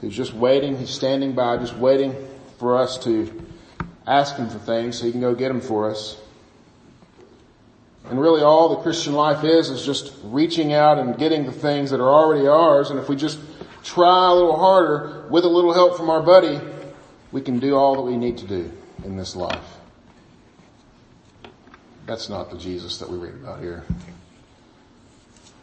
who's 0.00 0.16
just 0.16 0.32
waiting, 0.32 0.78
he's 0.78 0.88
standing 0.88 1.34
by, 1.34 1.58
just 1.58 1.76
waiting 1.76 2.16
for 2.58 2.78
us 2.78 2.96
to 3.04 3.44
ask 4.06 4.36
him 4.36 4.48
for 4.48 4.58
things 4.58 4.98
so 4.98 5.04
he 5.04 5.12
can 5.12 5.20
go 5.20 5.34
get 5.34 5.48
them 5.48 5.60
for 5.60 5.90
us. 5.90 6.18
And 8.06 8.18
really 8.18 8.40
all 8.40 8.70
the 8.74 8.82
Christian 8.82 9.12
life 9.12 9.44
is, 9.44 9.68
is 9.68 9.84
just 9.84 10.14
reaching 10.24 10.72
out 10.72 10.98
and 10.98 11.18
getting 11.18 11.44
the 11.44 11.52
things 11.52 11.90
that 11.90 12.00
are 12.00 12.08
already 12.08 12.48
ours. 12.48 12.88
And 12.88 12.98
if 12.98 13.10
we 13.10 13.16
just 13.16 13.38
try 13.82 14.30
a 14.30 14.32
little 14.32 14.56
harder 14.56 15.26
with 15.28 15.44
a 15.44 15.48
little 15.48 15.74
help 15.74 15.98
from 15.98 16.08
our 16.08 16.22
buddy, 16.22 16.58
we 17.32 17.42
can 17.42 17.58
do 17.58 17.76
all 17.76 17.96
that 17.96 18.02
we 18.02 18.16
need 18.16 18.38
to 18.38 18.46
do 18.46 18.72
in 19.04 19.18
this 19.18 19.36
life. 19.36 19.83
That's 22.06 22.28
not 22.28 22.50
the 22.50 22.58
Jesus 22.58 22.98
that 22.98 23.08
we 23.08 23.16
read 23.16 23.34
about 23.34 23.60
here. 23.60 23.84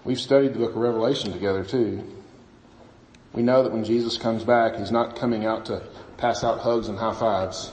We've 0.04 0.20
studied 0.20 0.54
the 0.54 0.60
book 0.60 0.72
of 0.72 0.78
Revelation 0.78 1.32
together 1.32 1.64
too. 1.64 2.04
We 3.34 3.44
know 3.44 3.64
that 3.64 3.72
when 3.72 3.84
Jesus 3.84 4.18
comes 4.18 4.44
back, 4.44 4.76
He's 4.76 4.92
not 4.92 5.16
coming 5.16 5.46
out 5.46 5.66
to 5.68 5.84
pass 6.18 6.44
out 6.44 6.60
hugs 6.60 6.88
and 6.88 6.98
high 6.98 7.14
fives. 7.14 7.72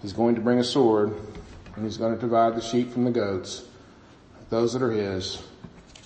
He's 0.00 0.14
going 0.14 0.34
to 0.36 0.40
bring 0.40 0.58
a 0.58 0.64
sword 0.64 1.14
and 1.76 1.84
He's 1.84 1.98
going 1.98 2.14
to 2.14 2.20
divide 2.20 2.56
the 2.56 2.62
sheep 2.62 2.92
from 2.92 3.04
the 3.04 3.10
goats, 3.10 3.64
those 4.48 4.72
that 4.72 4.82
are 4.82 4.90
His 4.90 5.42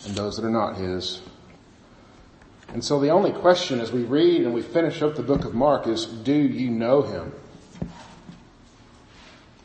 and 0.04 0.14
those 0.16 0.36
that 0.36 0.44
are 0.44 0.50
not 0.50 0.76
His. 0.76 1.20
And 2.68 2.84
so 2.84 2.98
the 2.98 3.10
only 3.10 3.30
question 3.30 3.80
as 3.80 3.92
we 3.92 4.02
read 4.02 4.42
and 4.42 4.52
we 4.52 4.62
finish 4.62 5.00
up 5.00 5.14
the 5.14 5.22
book 5.22 5.44
of 5.44 5.54
Mark 5.54 5.86
is, 5.86 6.06
do 6.06 6.34
you 6.34 6.70
know 6.70 7.02
Him? 7.02 7.32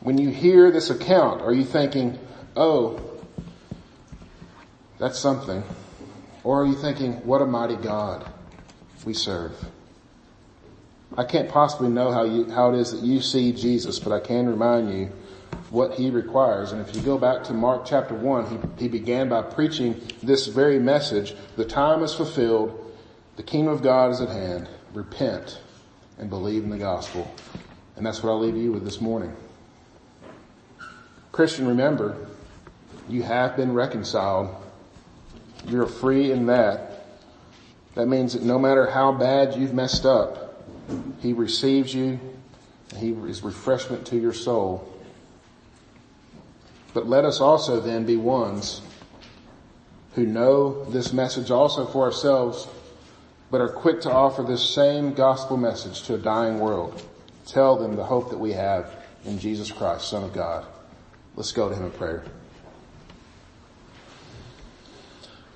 When 0.00 0.16
you 0.16 0.30
hear 0.30 0.70
this 0.70 0.90
account, 0.90 1.42
are 1.42 1.52
you 1.52 1.64
thinking, 1.64 2.18
oh, 2.56 3.00
that's 4.98 5.18
something? 5.18 5.62
Or 6.42 6.62
are 6.62 6.66
you 6.66 6.74
thinking, 6.74 7.14
what 7.26 7.42
a 7.42 7.46
mighty 7.46 7.76
God 7.76 8.30
we 9.04 9.12
serve? 9.12 9.52
I 11.16 11.24
can't 11.24 11.50
possibly 11.50 11.88
know 11.88 12.12
how 12.12 12.24
you, 12.24 12.50
how 12.50 12.72
it 12.72 12.78
is 12.78 12.92
that 12.92 13.02
you 13.02 13.20
see 13.20 13.52
Jesus, 13.52 13.98
but 13.98 14.12
I 14.12 14.20
can 14.20 14.48
remind 14.48 14.92
you 14.92 15.10
what 15.68 15.94
he 15.94 16.08
requires. 16.10 16.72
And 16.72 16.80
if 16.86 16.94
you 16.94 17.02
go 17.02 17.18
back 17.18 17.44
to 17.44 17.52
Mark 17.52 17.84
chapter 17.84 18.14
one, 18.14 18.46
he, 18.46 18.84
he 18.84 18.88
began 18.88 19.28
by 19.28 19.42
preaching 19.42 20.00
this 20.22 20.46
very 20.46 20.78
message. 20.78 21.34
The 21.56 21.64
time 21.64 22.02
is 22.02 22.14
fulfilled. 22.14 22.94
The 23.36 23.42
kingdom 23.42 23.74
of 23.74 23.82
God 23.82 24.12
is 24.12 24.20
at 24.20 24.28
hand. 24.28 24.68
Repent 24.94 25.60
and 26.18 26.30
believe 26.30 26.64
in 26.64 26.70
the 26.70 26.78
gospel. 26.78 27.32
And 27.96 28.06
that's 28.06 28.22
what 28.22 28.30
I'll 28.30 28.40
leave 28.40 28.56
you 28.56 28.72
with 28.72 28.84
this 28.84 29.00
morning. 29.00 29.34
Christian, 31.32 31.68
remember, 31.68 32.16
you 33.08 33.22
have 33.22 33.56
been 33.56 33.72
reconciled. 33.72 34.54
You're 35.66 35.86
free 35.86 36.32
in 36.32 36.46
that. 36.46 37.06
That 37.94 38.06
means 38.06 38.32
that 38.32 38.42
no 38.42 38.58
matter 38.58 38.90
how 38.90 39.12
bad 39.12 39.54
you've 39.54 39.74
messed 39.74 40.06
up, 40.06 40.64
He 41.20 41.32
receives 41.32 41.94
you. 41.94 42.18
He 42.96 43.10
is 43.10 43.42
refreshment 43.42 44.06
to 44.08 44.16
your 44.16 44.32
soul. 44.32 44.86
But 46.92 47.06
let 47.06 47.24
us 47.24 47.40
also 47.40 47.80
then 47.80 48.04
be 48.04 48.16
ones 48.16 48.82
who 50.14 50.26
know 50.26 50.84
this 50.86 51.12
message 51.12 51.50
also 51.52 51.86
for 51.86 52.04
ourselves, 52.04 52.66
but 53.50 53.60
are 53.60 53.68
quick 53.68 54.00
to 54.02 54.10
offer 54.10 54.42
this 54.42 54.74
same 54.74 55.14
gospel 55.14 55.56
message 55.56 56.02
to 56.02 56.14
a 56.14 56.18
dying 56.18 56.58
world. 56.58 57.00
Tell 57.46 57.76
them 57.76 57.94
the 57.94 58.04
hope 58.04 58.30
that 58.30 58.38
we 58.38 58.52
have 58.52 58.92
in 59.24 59.38
Jesus 59.38 59.70
Christ, 59.70 60.08
Son 60.08 60.24
of 60.24 60.32
God. 60.32 60.66
Let's 61.36 61.52
go 61.52 61.68
to 61.68 61.74
him 61.74 61.84
in 61.84 61.90
prayer. 61.92 62.24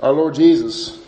Our 0.01 0.13
Lord 0.13 0.35
Jesus, 0.35 0.99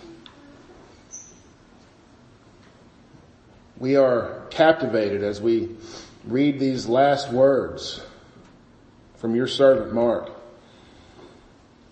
we 3.79 3.97
are 3.97 4.47
captivated 4.51 5.23
as 5.23 5.41
we 5.41 5.77
read 6.25 6.59
these 6.59 6.87
last 6.87 7.31
words 7.31 8.05
from 9.17 9.35
your 9.35 9.47
servant 9.47 9.93
Mark. 9.93 10.31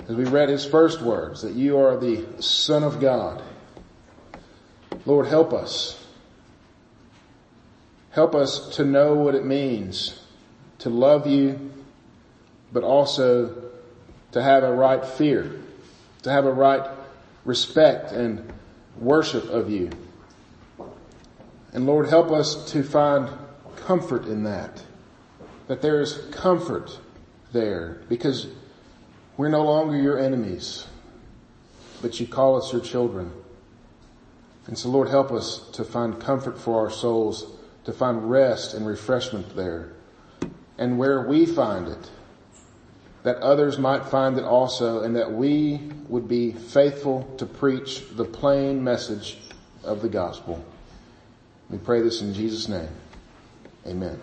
As 0.09 0.17
we 0.17 0.25
read 0.25 0.49
his 0.49 0.65
first 0.65 1.01
words, 1.01 1.43
that 1.43 1.55
you 1.55 1.79
are 1.79 1.97
the 1.97 2.25
Son 2.43 2.83
of 2.83 3.01
God. 3.01 3.43
Lord, 5.07 5.27
help 5.27 5.53
us. 5.53 6.05
Help 8.11 8.35
us 8.35 8.77
to 8.77 8.85
know 8.85 9.15
what 9.15 9.35
it 9.35 9.45
means 9.45 10.21
to 10.79 10.91
love 10.91 11.27
you 11.27 11.73
but 12.75 12.83
also 12.83 13.71
to 14.33 14.43
have 14.43 14.65
a 14.65 14.73
right 14.73 15.07
fear, 15.07 15.63
to 16.23 16.31
have 16.31 16.45
a 16.45 16.53
right 16.53 16.83
respect 17.45 18.11
and 18.11 18.53
worship 18.99 19.45
of 19.49 19.71
you. 19.71 19.91
And 21.73 21.87
Lord, 21.87 22.09
help 22.09 22.33
us 22.33 22.71
to 22.73 22.83
find 22.83 23.31
comfort 23.77 24.27
in 24.27 24.43
that, 24.43 24.83
that 25.69 25.83
there 25.83 26.01
is 26.01 26.27
comfort 26.33 26.99
there 27.53 28.03
because 28.09 28.49
we're 29.37 29.49
no 29.49 29.65
longer 29.65 29.97
your 29.97 30.19
enemies, 30.19 30.87
but 32.03 32.19
you 32.19 32.27
call 32.27 32.57
us 32.57 32.73
your 32.73 32.83
children. 32.83 33.33
And 34.67 34.77
so 34.77 34.89
Lord, 34.89 35.09
help 35.09 35.31
us 35.31 35.69
to 35.75 35.85
find 35.85 36.21
comfort 36.21 36.59
for 36.59 36.81
our 36.81 36.91
souls, 36.91 37.47
to 37.85 37.93
find 37.93 38.29
rest 38.29 38.75
and 38.75 38.85
refreshment 38.85 39.55
there. 39.55 39.93
And 40.77 40.99
where 40.99 41.23
we 41.29 41.47
find 41.47 41.87
it, 41.87 42.11
that 43.25 43.39
others 43.39 43.79
might 43.79 44.05
find 44.05 44.39
it 44.39 44.45
also 44.45 45.03
and 45.03 45.17
that 45.17 45.33
we 45.33 45.81
would 46.09 46.29
be 46.29 46.53
faithful 46.53 47.25
to 47.39 47.47
preach 47.47 48.05
the 48.15 48.25
plain 48.25 48.85
message 48.85 49.39
of 49.83 50.03
the 50.03 50.09
gospel. 50.09 50.63
We 51.71 51.79
pray 51.79 52.03
this 52.03 52.21
in 52.21 52.35
Jesus' 52.35 52.69
name. 52.69 52.89
Amen. 53.87 54.21